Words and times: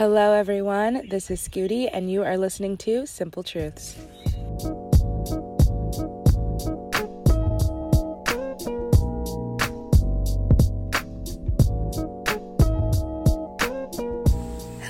Hello, 0.00 0.32
everyone. 0.32 1.06
This 1.10 1.30
is 1.30 1.46
Scooty, 1.46 1.86
and 1.92 2.10
you 2.10 2.22
are 2.22 2.38
listening 2.38 2.78
to 2.78 3.04
Simple 3.04 3.42
Truths. 3.42 3.96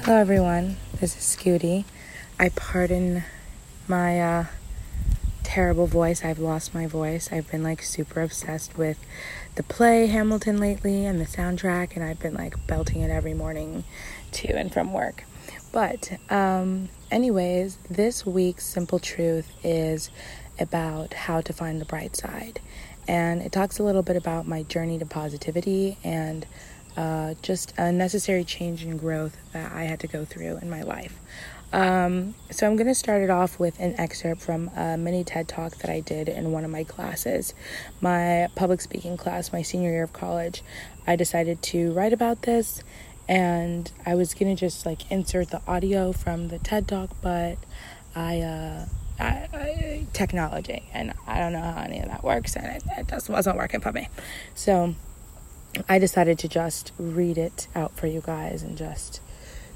Hello, 0.05 0.17
everyone. 0.17 0.77
This 1.01 1.17
is 1.17 1.25
Scooty. 1.25 1.87
I 2.39 2.51
pardon 2.51 3.25
my 3.89 4.21
uh, 4.21 4.45
terrible 5.51 5.89
voice. 5.89 6.25
I've 6.25 6.39
lost 6.39 6.73
my 6.73 6.87
voice. 6.87 7.29
I've 7.33 7.51
been 7.51 7.65
like 7.65 7.83
super 7.83 8.21
obsessed 8.23 8.79
with 8.79 9.05
the 9.57 9.65
play 9.65 10.07
Hamilton 10.07 10.59
lately 10.59 11.05
and 11.05 11.21
the 11.21 11.25
soundtrack, 11.25 11.97
and 11.97 12.05
I've 12.05 12.21
been 12.21 12.35
like 12.35 12.69
belting 12.69 13.01
it 13.01 13.11
every 13.11 13.35
morning 13.35 13.83
to 14.31 14.47
and 14.57 14.73
from 14.73 14.93
work. 14.93 15.25
But, 15.73 16.13
um, 16.31 16.89
anyways, 17.11 17.79
this 17.91 18.25
week's 18.25 18.65
Simple 18.65 19.01
Truth 19.01 19.51
is 19.65 20.11
about 20.61 21.15
how 21.15 21.41
to 21.41 21.53
find 21.53 21.81
the 21.81 21.85
bright 21.85 22.15
side. 22.15 22.61
And 23.09 23.43
it 23.43 23.51
talks 23.51 23.81
a 23.81 23.83
little 23.83 24.03
bit 24.03 24.15
about 24.15 24.47
my 24.47 24.63
journey 24.63 25.01
to 25.01 25.07
positivity 25.07 25.99
and 26.05 26.47
uh, 26.97 27.35
just 27.43 27.75
a 27.77 27.91
necessary 27.91 28.45
change 28.45 28.85
and 28.85 29.01
growth 29.01 29.37
that 29.53 29.73
I 29.73 29.83
had 29.83 29.99
to 30.01 30.07
go 30.07 30.25
through 30.25 30.59
in 30.59 30.71
my 30.71 30.83
life. 30.83 31.19
Um, 31.73 32.35
so 32.51 32.67
I'm 32.67 32.77
going 32.77 32.89
to 32.89 32.95
start 32.95 33.23
it 33.23 33.31
off 33.31 33.61
with 33.61 33.79
an 33.79 33.95
excerpt 33.99 34.41
from 34.41 34.69
a 34.77 34.97
mini 34.97 35.23
TED 35.23 35.47
talk 35.49 35.77
that 35.77 35.91
I 35.91 36.01
did 36.01 36.29
in 36.29 36.51
one 36.51 36.65
of 36.65 36.71
my 36.71 36.85
classes, 36.85 37.55
my 38.01 38.49
public 38.57 38.81
speaking 38.81 39.17
class, 39.17 39.53
my 39.53 39.63
senior 39.63 39.91
year 39.91 40.03
of 40.03 40.13
college. 40.13 40.63
I 41.07 41.17
decided 41.17 41.63
to 41.63 41.93
write 41.93 42.13
about 42.13 42.43
this, 42.43 42.83
and 43.29 43.91
I 44.05 44.17
was 44.17 44.35
going 44.35 44.55
to 44.55 44.59
just 44.59 44.85
like 44.85 45.11
insert 45.11 45.51
the 45.51 45.63
audio 45.67 46.13
from 46.13 46.49
the 46.49 46.59
TED 46.59 46.89
talk, 46.89 47.11
but 47.23 47.57
I, 48.17 48.41
uh, 48.41 48.87
I, 49.21 49.49
I, 49.53 50.07
technology, 50.13 50.89
and 50.93 51.15
I 51.27 51.39
don't 51.39 51.53
know 51.53 51.61
how 51.61 51.83
any 51.83 52.01
of 52.01 52.09
that 52.09 52.25
works, 52.25 52.57
and 52.57 52.67
it, 52.67 52.83
it 52.99 53.09
just 53.09 53.29
wasn't 53.29 53.57
working 53.57 53.81
for 53.81 53.93
me. 53.93 54.09
So 54.57 54.97
I 55.89 56.01
decided 56.01 56.39
to 56.41 56.49
just 56.49 56.91
read 56.99 57.39
it 57.39 57.69
out 57.77 57.97
for 57.97 58.09
you 58.09 58.21
guys 58.21 58.65
and 58.65 58.77
just 58.77 59.21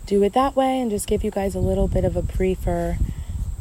do 0.06 0.22
it 0.22 0.32
that 0.34 0.54
way 0.54 0.80
and 0.80 0.90
just 0.90 1.06
give 1.06 1.24
you 1.24 1.30
guys 1.30 1.54
a 1.54 1.60
little 1.60 1.88
bit 1.88 2.04
of 2.04 2.16
a 2.16 2.22
briefer, 2.22 2.98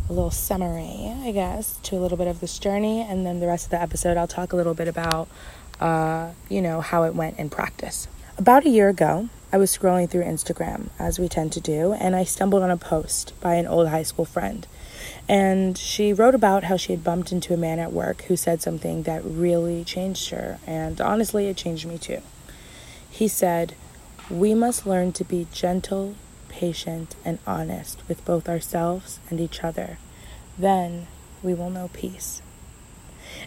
a 0.09 0.13
little 0.13 0.31
summary, 0.31 1.13
I 1.23 1.31
guess, 1.31 1.77
to 1.83 1.95
a 1.95 2.00
little 2.00 2.17
bit 2.17 2.27
of 2.27 2.39
this 2.39 2.59
journey. 2.59 3.02
And 3.02 3.25
then 3.25 3.39
the 3.39 3.47
rest 3.47 3.66
of 3.66 3.72
the 3.72 3.81
episode, 3.81 4.17
I'll 4.17 4.27
talk 4.27 4.53
a 4.53 4.55
little 4.55 4.73
bit 4.73 4.88
about, 4.88 5.27
uh, 5.80 6.31
you 6.50 6.61
know, 6.61 6.81
how 6.81 7.03
it 7.03 7.16
went 7.16 7.39
in 7.39 7.50
practice. 7.50 8.08
About 8.38 8.66
a 8.66 8.69
year 8.69 8.89
ago, 8.89 9.30
I 9.52 9.58
was 9.58 9.75
scrolling 9.75 10.09
through 10.09 10.23
Instagram, 10.23 10.89
as 10.97 11.19
we 11.19 11.30
tend 11.30 11.52
to 11.53 11.61
do, 11.61 11.94
and 11.94 12.16
I 12.16 12.23
stumbled 12.23 12.63
on 12.63 12.72
a 12.72 12.78
post 12.78 13.39
by 13.39 13.55
an 13.55 13.67
old 13.67 13.89
high 13.89 14.03
school 14.03 14.25
friend. 14.25 14.66
And 15.30 15.78
she 15.78 16.11
wrote 16.11 16.35
about 16.35 16.66
how 16.66 16.75
she 16.75 16.91
had 16.91 17.03
bumped 17.03 17.31
into 17.31 17.53
a 17.53 17.57
man 17.57 17.80
at 17.80 17.94
work 17.94 18.23
who 18.23 18.35
said 18.35 18.61
something 18.61 19.03
that 19.03 19.23
really 19.23 19.83
changed 19.83 20.31
her. 20.31 20.59
And 20.66 21.00
honestly, 21.00 21.47
it 21.47 21.57
changed 21.57 21.85
me 21.85 21.97
too. 21.97 22.22
He 23.09 23.28
said, 23.28 23.75
We 24.30 24.53
must 24.53 24.88
learn 24.88 25.13
to 25.13 25.23
be 25.23 25.47
gentle 25.53 26.16
patient, 26.53 27.15
and 27.25 27.39
honest 27.47 28.07
with 28.07 28.23
both 28.25 28.47
ourselves 28.47 29.19
and 29.29 29.39
each 29.41 29.63
other. 29.63 29.97
Then 30.57 31.07
we 31.41 31.55
will 31.55 31.71
know 31.71 31.89
peace. 31.91 32.43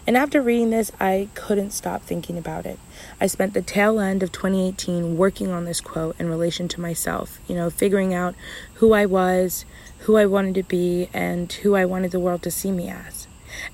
And 0.05 0.17
after 0.17 0.41
reading 0.41 0.71
this, 0.71 0.91
I 0.99 1.29
couldn't 1.33 1.71
stop 1.71 2.01
thinking 2.01 2.37
about 2.37 2.65
it. 2.65 2.77
I 3.21 3.27
spent 3.27 3.53
the 3.53 3.61
tail 3.61 4.01
end 4.01 4.21
of 4.21 4.33
2018 4.33 5.15
working 5.15 5.49
on 5.51 5.63
this 5.63 5.79
quote 5.79 6.19
in 6.19 6.29
relation 6.29 6.67
to 6.67 6.81
myself, 6.81 7.39
you 7.47 7.55
know, 7.55 7.69
figuring 7.69 8.13
out 8.13 8.35
who 8.75 8.91
I 8.91 9.05
was, 9.05 9.63
who 9.99 10.17
I 10.17 10.25
wanted 10.25 10.55
to 10.55 10.63
be, 10.63 11.09
and 11.13 11.51
who 11.51 11.75
I 11.75 11.85
wanted 11.85 12.11
the 12.11 12.19
world 12.19 12.43
to 12.43 12.51
see 12.51 12.71
me 12.71 12.89
as. 12.89 13.27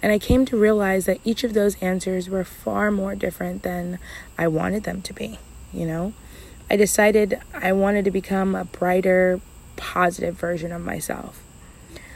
And 0.03 0.11
I 0.11 0.19
came 0.19 0.45
to 0.45 0.57
realize 0.57 1.07
that 1.07 1.19
each 1.23 1.43
of 1.43 1.55
those 1.55 1.81
answers 1.81 2.29
were 2.29 2.43
far 2.43 2.91
more 2.91 3.15
different 3.15 3.63
than 3.63 3.97
I 4.37 4.47
wanted 4.47 4.83
them 4.83 5.01
to 5.01 5.13
be, 5.13 5.39
you 5.73 5.87
know? 5.87 6.13
I 6.69 6.75
decided 6.75 7.39
I 7.53 7.71
wanted 7.71 8.05
to 8.05 8.11
become 8.11 8.55
a 8.55 8.65
brighter, 8.65 9.39
positive 9.75 10.35
version 10.35 10.71
of 10.71 10.81
myself. 10.81 11.43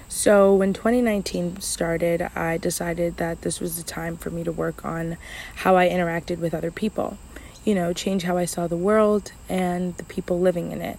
So 0.08 0.56
when 0.56 0.74
2019 0.74 1.60
started, 1.60 2.30
I 2.34 2.58
decided 2.58 3.18
that 3.18 3.42
this 3.42 3.60
was 3.60 3.78
the 3.78 3.84
time 3.84 4.16
for 4.16 4.30
me 4.30 4.44
to 4.46 4.52
work 4.52 4.86
on 4.86 5.18
how 5.56 5.76
I 5.76 5.90
interacted 5.90 6.40
with 6.40 6.54
other 6.54 6.72
people. 6.72 7.18
You 7.66 7.76
know, 7.76 7.92
change 7.92 8.24
how 8.24 8.38
I 8.38 8.46
saw 8.46 8.68
the 8.68 8.78
world 8.78 9.34
and 9.50 9.96
the 9.98 10.06
people 10.06 10.40
living 10.40 10.72
in 10.72 10.82
it. 10.82 10.98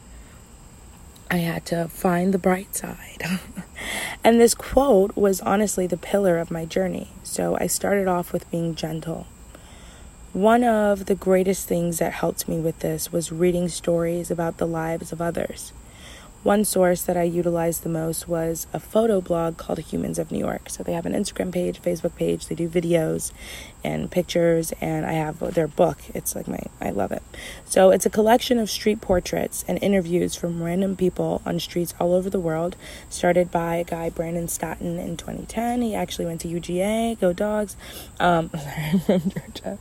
I 1.31 1.39
had 1.39 1.65
to 1.67 1.89
find 1.89 2.33
the 2.33 2.39
bright 2.39 2.77
side. 2.77 3.23
and 4.25 4.41
this 4.41 4.55
quote 4.55 5.17
was 5.17 5.41
honestly 5.41 5.87
the 5.87 5.97
pillar 5.97 6.39
of 6.39 6.51
my 6.51 6.65
journey. 6.65 7.09
So 7.23 7.57
I 7.59 7.67
started 7.67 8.09
off 8.09 8.33
with 8.33 8.51
being 8.51 8.75
gentle. 8.75 9.27
One 10.39 10.63
of 10.63 11.07
the 11.07 11.17
greatest 11.17 11.67
things 11.67 11.99
that 11.99 12.13
helped 12.13 12.47
me 12.47 12.61
with 12.61 12.79
this 12.79 13.11
was 13.11 13.33
reading 13.33 13.69
stories 13.69 14.31
about 14.31 14.59
the 14.59 14.69
lives 14.69 15.11
of 15.11 15.21
others. 15.21 15.73
One 16.45 16.65
source 16.65 17.03
that 17.03 17.17
I 17.17 17.25
utilized 17.25 17.83
the 17.83 17.89
most 17.89 18.29
was 18.29 18.69
a 18.73 18.79
photo 18.79 19.21
blog 19.21 19.57
called 19.57 19.81
Humans 19.81 20.17
of 20.17 20.31
New 20.31 20.39
York. 20.39 20.71
So 20.71 20.85
they 20.85 20.93
have 20.93 21.07
an 21.07 21.13
Instagram 21.13 21.51
page, 21.53 21.83
Facebook 21.83 22.15
page, 22.15 22.47
they 22.47 22.55
do 22.55 22.69
videos 22.69 23.33
and 23.85 24.11
pictures, 24.11 24.73
and 24.81 25.07
I 25.07 25.13
have 25.13 25.39
their 25.55 25.69
book. 25.69 25.99
It's 26.15 26.35
like 26.35 26.49
my, 26.49 26.61
I 26.81 26.91
love 26.91 27.13
it. 27.13 27.23
So 27.65 27.91
it's 27.91 28.07
a 28.07 28.11
collection 28.11 28.59
of 28.59 28.71
street 28.71 29.01
portraits 29.01 29.65
and 29.69 29.83
interviews 29.83 30.35
from 30.35 30.63
random 30.63 30.97
people 30.97 31.43
on 31.47 31.61
streets 31.61 31.95
all 32.01 32.15
over 32.15 32.31
the 32.31 32.41
world, 32.41 32.77
started 33.09 33.51
by 33.51 33.77
a 33.77 33.85
guy, 33.85 34.11
Brandon 34.11 34.49
Stanton, 34.49 34.99
in 34.99 35.17
2010. 35.17 35.83
He 35.83 35.95
actually 35.95 36.27
went 36.27 36.41
to 36.43 36.49
UGA, 36.49 37.21
go 37.21 37.33
dogs. 37.33 37.77
Um, 38.21 38.49
from 39.07 39.21
Georgia. 39.21 39.79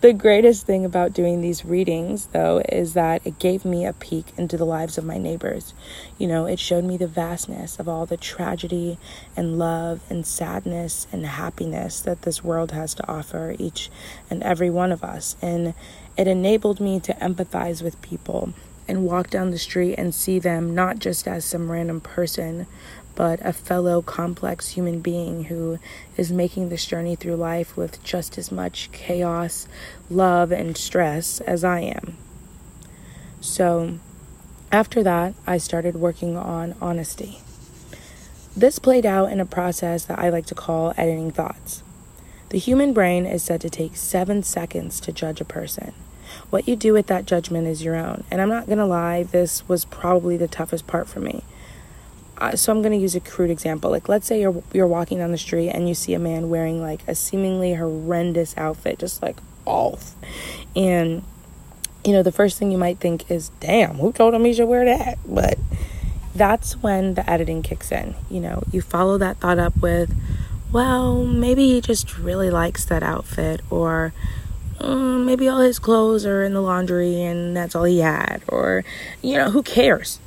The 0.00 0.12
greatest 0.12 0.66
thing 0.66 0.84
about 0.84 1.12
doing 1.12 1.40
these 1.40 1.64
readings, 1.64 2.26
though, 2.26 2.62
is 2.68 2.94
that 2.94 3.26
it 3.26 3.38
gave 3.38 3.64
me 3.64 3.86
a 3.86 3.92
peek 3.92 4.26
into 4.36 4.56
the 4.56 4.64
lives 4.64 4.98
of 4.98 5.04
my 5.04 5.18
neighbors. 5.18 5.74
You 6.18 6.26
know, 6.28 6.46
it 6.46 6.58
showed 6.58 6.84
me 6.84 6.96
the 6.96 7.06
vastness 7.06 7.78
of 7.78 7.88
all 7.88 8.06
the 8.06 8.16
tragedy 8.16 8.98
and 9.36 9.58
love 9.58 10.00
and 10.10 10.26
sadness 10.26 11.06
and 11.12 11.24
happiness 11.24 12.00
that 12.00 12.22
this 12.22 12.42
world 12.42 12.72
has 12.72 12.94
to 12.94 13.08
offer 13.08 13.37
each 13.58 13.90
and 14.30 14.42
every 14.42 14.70
one 14.70 14.92
of 14.92 15.04
us. 15.04 15.36
And 15.40 15.74
it 16.16 16.26
enabled 16.26 16.80
me 16.80 17.00
to 17.00 17.14
empathize 17.14 17.82
with 17.82 18.00
people 18.02 18.52
and 18.88 19.04
walk 19.04 19.30
down 19.30 19.50
the 19.50 19.58
street 19.58 19.94
and 19.96 20.14
see 20.14 20.38
them 20.38 20.74
not 20.74 20.98
just 20.98 21.28
as 21.28 21.44
some 21.44 21.70
random 21.70 22.00
person, 22.00 22.66
but 23.14 23.44
a 23.44 23.52
fellow 23.52 24.00
complex 24.00 24.68
human 24.68 25.00
being 25.00 25.44
who 25.44 25.78
is 26.16 26.32
making 26.32 26.68
this 26.68 26.86
journey 26.86 27.16
through 27.16 27.34
life 27.34 27.76
with 27.76 28.02
just 28.02 28.38
as 28.38 28.50
much 28.50 28.90
chaos, 28.92 29.66
love, 30.08 30.52
and 30.52 30.76
stress 30.76 31.40
as 31.40 31.64
I 31.64 31.80
am. 31.80 32.16
So, 33.40 33.98
after 34.70 35.02
that, 35.02 35.34
I 35.46 35.58
started 35.58 35.96
working 35.96 36.36
on 36.36 36.74
honesty. 36.80 37.40
This 38.56 38.78
played 38.78 39.06
out 39.06 39.30
in 39.30 39.40
a 39.40 39.46
process 39.46 40.04
that 40.06 40.18
I 40.18 40.30
like 40.30 40.46
to 40.46 40.54
call 40.54 40.94
editing 40.96 41.30
thoughts. 41.30 41.82
The 42.50 42.58
human 42.58 42.92
brain 42.92 43.26
is 43.26 43.42
said 43.42 43.60
to 43.62 43.70
take 43.70 43.96
seven 43.96 44.42
seconds 44.42 45.00
to 45.00 45.12
judge 45.12 45.40
a 45.40 45.44
person. 45.44 45.92
What 46.50 46.68
you 46.68 46.76
do 46.76 46.92
with 46.92 47.06
that 47.08 47.26
judgment 47.26 47.66
is 47.66 47.82
your 47.82 47.96
own. 47.96 48.24
And 48.30 48.40
I'm 48.40 48.48
not 48.48 48.66
going 48.66 48.78
to 48.78 48.86
lie, 48.86 49.22
this 49.22 49.66
was 49.68 49.84
probably 49.84 50.36
the 50.36 50.48
toughest 50.48 50.86
part 50.86 51.08
for 51.08 51.20
me. 51.20 51.42
Uh, 52.38 52.54
so 52.54 52.72
I'm 52.72 52.82
going 52.82 52.92
to 52.92 52.98
use 52.98 53.14
a 53.14 53.20
crude 53.20 53.50
example. 53.50 53.90
Like 53.90 54.08
let's 54.08 54.26
say 54.26 54.40
you're 54.40 54.62
you're 54.72 54.86
walking 54.86 55.18
down 55.18 55.32
the 55.32 55.38
street 55.38 55.70
and 55.70 55.88
you 55.88 55.94
see 55.94 56.14
a 56.14 56.18
man 56.20 56.48
wearing 56.48 56.80
like 56.80 57.00
a 57.08 57.14
seemingly 57.14 57.74
horrendous 57.74 58.56
outfit, 58.56 59.00
just 59.00 59.22
like 59.22 59.38
off. 59.64 60.14
And 60.76 61.24
you 62.04 62.12
know, 62.12 62.22
the 62.22 62.32
first 62.32 62.58
thing 62.58 62.70
you 62.70 62.78
might 62.78 62.98
think 62.98 63.30
is, 63.30 63.50
damn, 63.60 63.96
who 63.96 64.12
told 64.12 64.34
him 64.34 64.44
he 64.44 64.54
should 64.54 64.68
wear 64.68 64.84
that? 64.84 65.18
But 65.26 65.58
that's 66.34 66.80
when 66.80 67.14
the 67.14 67.28
editing 67.28 67.62
kicks 67.62 67.90
in. 67.90 68.14
You 68.30 68.40
know, 68.40 68.62
you 68.70 68.80
follow 68.80 69.18
that 69.18 69.38
thought 69.38 69.58
up 69.58 69.76
with, 69.78 70.14
well, 70.72 71.24
maybe 71.24 71.68
he 71.72 71.80
just 71.80 72.18
really 72.18 72.50
likes 72.50 72.84
that 72.86 73.02
outfit, 73.02 73.60
or 73.70 74.12
mm, 74.78 75.24
maybe 75.24 75.48
all 75.48 75.60
his 75.60 75.78
clothes 75.78 76.26
are 76.26 76.42
in 76.42 76.54
the 76.54 76.60
laundry 76.60 77.22
and 77.22 77.56
that's 77.56 77.74
all 77.74 77.84
he 77.84 78.00
had, 78.00 78.42
or, 78.48 78.84
you 79.22 79.36
know, 79.36 79.50
who 79.50 79.62
cares? 79.62 80.20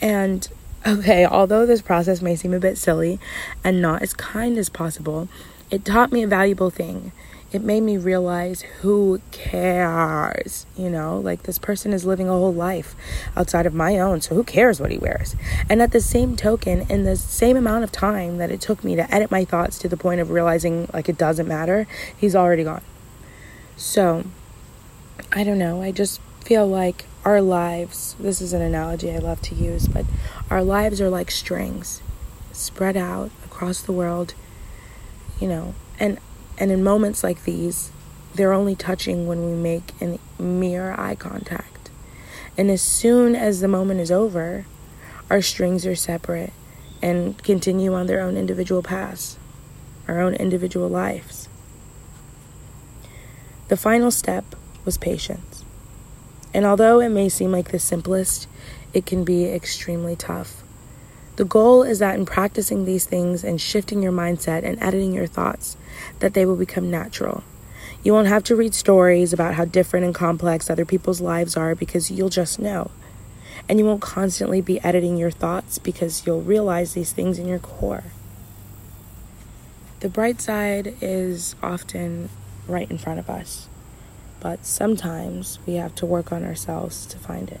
And 0.00 0.48
okay, 0.86 1.26
although 1.26 1.66
this 1.66 1.82
process 1.82 2.22
may 2.22 2.36
seem 2.36 2.54
a 2.54 2.60
bit 2.60 2.78
silly 2.78 3.18
and 3.64 3.82
not 3.82 4.02
as 4.02 4.14
kind 4.14 4.56
as 4.56 4.68
possible, 4.68 5.28
it 5.70 5.84
taught 5.84 6.12
me 6.12 6.22
a 6.22 6.28
valuable 6.28 6.70
thing 6.70 7.12
it 7.50 7.62
made 7.62 7.80
me 7.80 7.96
realize 7.96 8.60
who 8.80 9.20
cares, 9.32 10.66
you 10.76 10.90
know, 10.90 11.18
like 11.18 11.44
this 11.44 11.58
person 11.58 11.94
is 11.94 12.04
living 12.04 12.28
a 12.28 12.32
whole 12.32 12.52
life 12.52 12.94
outside 13.36 13.64
of 13.64 13.72
my 13.72 13.98
own, 13.98 14.20
so 14.20 14.34
who 14.34 14.44
cares 14.44 14.80
what 14.80 14.90
he 14.90 14.98
wears? 14.98 15.34
And 15.68 15.80
at 15.80 15.92
the 15.92 16.00
same 16.00 16.36
token, 16.36 16.82
in 16.90 17.04
the 17.04 17.16
same 17.16 17.56
amount 17.56 17.84
of 17.84 17.92
time 17.92 18.36
that 18.36 18.50
it 18.50 18.60
took 18.60 18.84
me 18.84 18.96
to 18.96 19.14
edit 19.14 19.30
my 19.30 19.44
thoughts 19.44 19.78
to 19.78 19.88
the 19.88 19.96
point 19.96 20.20
of 20.20 20.30
realizing 20.30 20.88
like 20.92 21.08
it 21.08 21.16
doesn't 21.16 21.48
matter, 21.48 21.86
he's 22.16 22.36
already 22.36 22.64
gone. 22.64 22.82
So, 23.76 24.24
I 25.32 25.42
don't 25.42 25.58
know, 25.58 25.80
I 25.80 25.90
just 25.90 26.20
feel 26.44 26.66
like 26.66 27.06
our 27.24 27.40
lives, 27.40 28.14
this 28.20 28.42
is 28.42 28.52
an 28.52 28.60
analogy 28.60 29.10
I 29.10 29.18
love 29.18 29.40
to 29.42 29.54
use, 29.54 29.88
but 29.88 30.04
our 30.50 30.62
lives 30.62 31.00
are 31.00 31.10
like 31.10 31.30
strings 31.30 32.02
spread 32.52 32.96
out 32.96 33.30
across 33.44 33.80
the 33.80 33.92
world, 33.92 34.34
you 35.40 35.48
know, 35.48 35.74
and 35.98 36.18
and 36.58 36.70
in 36.70 36.84
moments 36.84 37.24
like 37.24 37.44
these, 37.44 37.90
they're 38.34 38.52
only 38.52 38.74
touching 38.76 39.26
when 39.26 39.46
we 39.46 39.52
make 39.52 39.92
a 40.02 40.18
mere 40.40 40.94
eye 40.98 41.14
contact. 41.14 41.90
And 42.56 42.70
as 42.70 42.82
soon 42.82 43.34
as 43.34 43.60
the 43.60 43.68
moment 43.68 44.00
is 44.00 44.10
over, 44.10 44.66
our 45.30 45.40
strings 45.40 45.86
are 45.86 45.94
separate 45.94 46.52
and 47.00 47.40
continue 47.42 47.94
on 47.94 48.06
their 48.06 48.20
own 48.20 48.36
individual 48.36 48.82
paths, 48.82 49.38
our 50.08 50.20
own 50.20 50.34
individual 50.34 50.88
lives. 50.88 51.48
The 53.68 53.76
final 53.76 54.10
step 54.10 54.44
was 54.84 54.98
patience. 54.98 55.64
And 56.52 56.64
although 56.64 57.00
it 57.00 57.10
may 57.10 57.28
seem 57.28 57.52
like 57.52 57.70
the 57.70 57.78
simplest, 57.78 58.48
it 58.92 59.06
can 59.06 59.22
be 59.22 59.44
extremely 59.44 60.16
tough. 60.16 60.64
The 61.38 61.44
goal 61.44 61.84
is 61.84 62.00
that 62.00 62.16
in 62.16 62.26
practicing 62.26 62.84
these 62.84 63.04
things 63.04 63.44
and 63.44 63.60
shifting 63.60 64.02
your 64.02 64.10
mindset 64.10 64.64
and 64.64 64.76
editing 64.82 65.12
your 65.12 65.28
thoughts, 65.28 65.76
that 66.18 66.34
they 66.34 66.44
will 66.44 66.56
become 66.56 66.90
natural. 66.90 67.44
You 68.02 68.12
won't 68.12 68.26
have 68.26 68.42
to 68.44 68.56
read 68.56 68.74
stories 68.74 69.32
about 69.32 69.54
how 69.54 69.64
different 69.64 70.04
and 70.04 70.12
complex 70.12 70.68
other 70.68 70.84
people's 70.84 71.20
lives 71.20 71.56
are 71.56 71.76
because 71.76 72.10
you'll 72.10 72.28
just 72.28 72.58
know. 72.58 72.90
And 73.68 73.78
you 73.78 73.84
won't 73.84 74.02
constantly 74.02 74.60
be 74.60 74.82
editing 74.82 75.16
your 75.16 75.30
thoughts 75.30 75.78
because 75.78 76.26
you'll 76.26 76.42
realize 76.42 76.94
these 76.94 77.12
things 77.12 77.38
in 77.38 77.46
your 77.46 77.60
core. 77.60 78.02
The 80.00 80.08
bright 80.08 80.40
side 80.40 80.96
is 81.00 81.54
often 81.62 82.30
right 82.66 82.90
in 82.90 82.98
front 82.98 83.20
of 83.20 83.30
us, 83.30 83.68
but 84.40 84.66
sometimes 84.66 85.60
we 85.66 85.74
have 85.74 85.94
to 85.94 86.04
work 86.04 86.32
on 86.32 86.42
ourselves 86.42 87.06
to 87.06 87.16
find 87.16 87.48
it. 87.48 87.60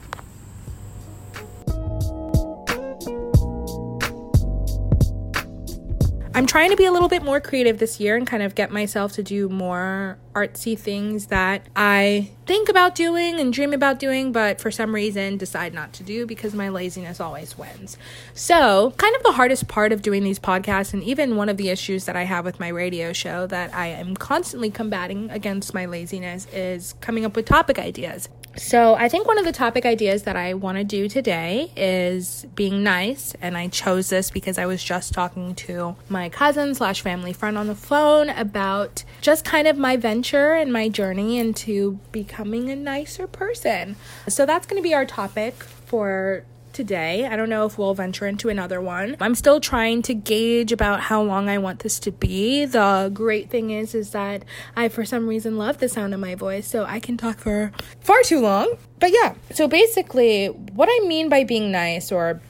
I'm 6.38 6.46
trying 6.46 6.70
to 6.70 6.76
be 6.76 6.84
a 6.84 6.92
little 6.92 7.08
bit 7.08 7.24
more 7.24 7.40
creative 7.40 7.80
this 7.80 7.98
year 7.98 8.14
and 8.14 8.24
kind 8.24 8.44
of 8.44 8.54
get 8.54 8.70
myself 8.70 9.10
to 9.14 9.24
do 9.24 9.48
more 9.48 10.18
artsy 10.36 10.78
things 10.78 11.26
that 11.26 11.66
I 11.74 12.30
think 12.46 12.68
about 12.68 12.94
doing 12.94 13.40
and 13.40 13.52
dream 13.52 13.72
about 13.72 13.98
doing, 13.98 14.30
but 14.30 14.60
for 14.60 14.70
some 14.70 14.94
reason 14.94 15.36
decide 15.36 15.74
not 15.74 15.92
to 15.94 16.04
do 16.04 16.26
because 16.26 16.54
my 16.54 16.68
laziness 16.68 17.18
always 17.18 17.58
wins. 17.58 17.98
So, 18.34 18.92
kind 18.98 19.16
of 19.16 19.24
the 19.24 19.32
hardest 19.32 19.66
part 19.66 19.90
of 19.90 20.00
doing 20.00 20.22
these 20.22 20.38
podcasts, 20.38 20.92
and 20.92 21.02
even 21.02 21.34
one 21.34 21.48
of 21.48 21.56
the 21.56 21.70
issues 21.70 22.04
that 22.04 22.14
I 22.14 22.22
have 22.22 22.44
with 22.44 22.60
my 22.60 22.68
radio 22.68 23.12
show 23.12 23.48
that 23.48 23.74
I 23.74 23.88
am 23.88 24.14
constantly 24.14 24.70
combating 24.70 25.30
against 25.30 25.74
my 25.74 25.86
laziness 25.86 26.46
is 26.52 26.94
coming 27.00 27.24
up 27.24 27.34
with 27.34 27.46
topic 27.46 27.80
ideas. 27.80 28.28
So, 28.58 28.94
I 28.94 29.08
think 29.08 29.26
one 29.26 29.38
of 29.38 29.44
the 29.44 29.52
topic 29.52 29.86
ideas 29.86 30.24
that 30.24 30.36
I 30.36 30.54
want 30.54 30.78
to 30.78 30.84
do 30.84 31.08
today 31.08 31.72
is 31.76 32.46
being 32.54 32.82
nice. 32.82 33.34
And 33.40 33.56
I 33.56 33.68
chose 33.68 34.10
this 34.10 34.30
because 34.30 34.58
I 34.58 34.66
was 34.66 34.82
just 34.82 35.14
talking 35.14 35.54
to 35.56 35.96
my 36.08 36.28
cousin 36.28 36.74
slash 36.74 37.00
family 37.00 37.32
friend 37.32 37.56
on 37.56 37.68
the 37.68 37.74
phone 37.74 38.30
about 38.30 39.04
just 39.20 39.44
kind 39.44 39.68
of 39.68 39.78
my 39.78 39.96
venture 39.96 40.52
and 40.52 40.72
my 40.72 40.88
journey 40.88 41.38
into 41.38 42.00
becoming 42.12 42.68
a 42.68 42.76
nicer 42.76 43.26
person. 43.26 43.96
So, 44.26 44.44
that's 44.44 44.66
going 44.66 44.82
to 44.82 44.86
be 44.86 44.94
our 44.94 45.06
topic 45.06 45.54
for 45.62 46.44
today. 46.78 47.26
I 47.26 47.34
don't 47.34 47.48
know 47.48 47.66
if 47.66 47.76
we'll 47.76 47.92
venture 47.92 48.24
into 48.24 48.48
another 48.48 48.80
one. 48.80 49.16
I'm 49.20 49.34
still 49.34 49.58
trying 49.58 50.00
to 50.02 50.14
gauge 50.14 50.70
about 50.70 51.00
how 51.00 51.20
long 51.20 51.48
I 51.48 51.58
want 51.58 51.80
this 51.80 51.98
to 52.00 52.12
be. 52.12 52.66
The 52.66 53.10
great 53.12 53.50
thing 53.50 53.72
is 53.72 53.96
is 53.96 54.12
that 54.12 54.44
I 54.76 54.88
for 54.88 55.04
some 55.04 55.26
reason 55.26 55.58
love 55.58 55.78
the 55.78 55.88
sound 55.88 56.14
of 56.14 56.20
my 56.20 56.36
voice, 56.36 56.68
so 56.68 56.84
I 56.84 57.00
can 57.00 57.16
talk 57.16 57.38
for 57.38 57.72
far 58.00 58.22
too 58.22 58.38
long. 58.38 58.78
But 59.00 59.10
yeah, 59.12 59.34
so 59.50 59.66
basically 59.66 60.46
what 60.46 60.88
I 60.88 61.04
mean 61.04 61.28
by 61.28 61.42
being 61.42 61.72
nice 61.72 62.12
or 62.12 62.40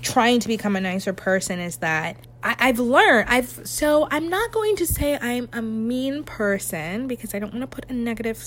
trying 0.00 0.38
to 0.38 0.48
become 0.48 0.76
a 0.76 0.80
nicer 0.80 1.12
person 1.12 1.58
is 1.58 1.78
that 1.78 2.16
I, 2.44 2.66
have 2.66 2.78
learned 2.78 3.28
I've 3.28 3.66
so 3.66 4.06
I'm 4.12 4.28
not 4.28 4.52
going 4.52 4.76
to 4.76 4.86
say 4.86 5.18
I'm 5.20 5.48
a 5.52 5.60
mean 5.60 6.22
person 6.22 7.08
because 7.08 7.34
I 7.34 7.40
don't 7.40 7.52
want 7.52 7.62
to 7.62 7.74
put 7.74 7.90
a 7.90 7.94
negative 7.94 8.38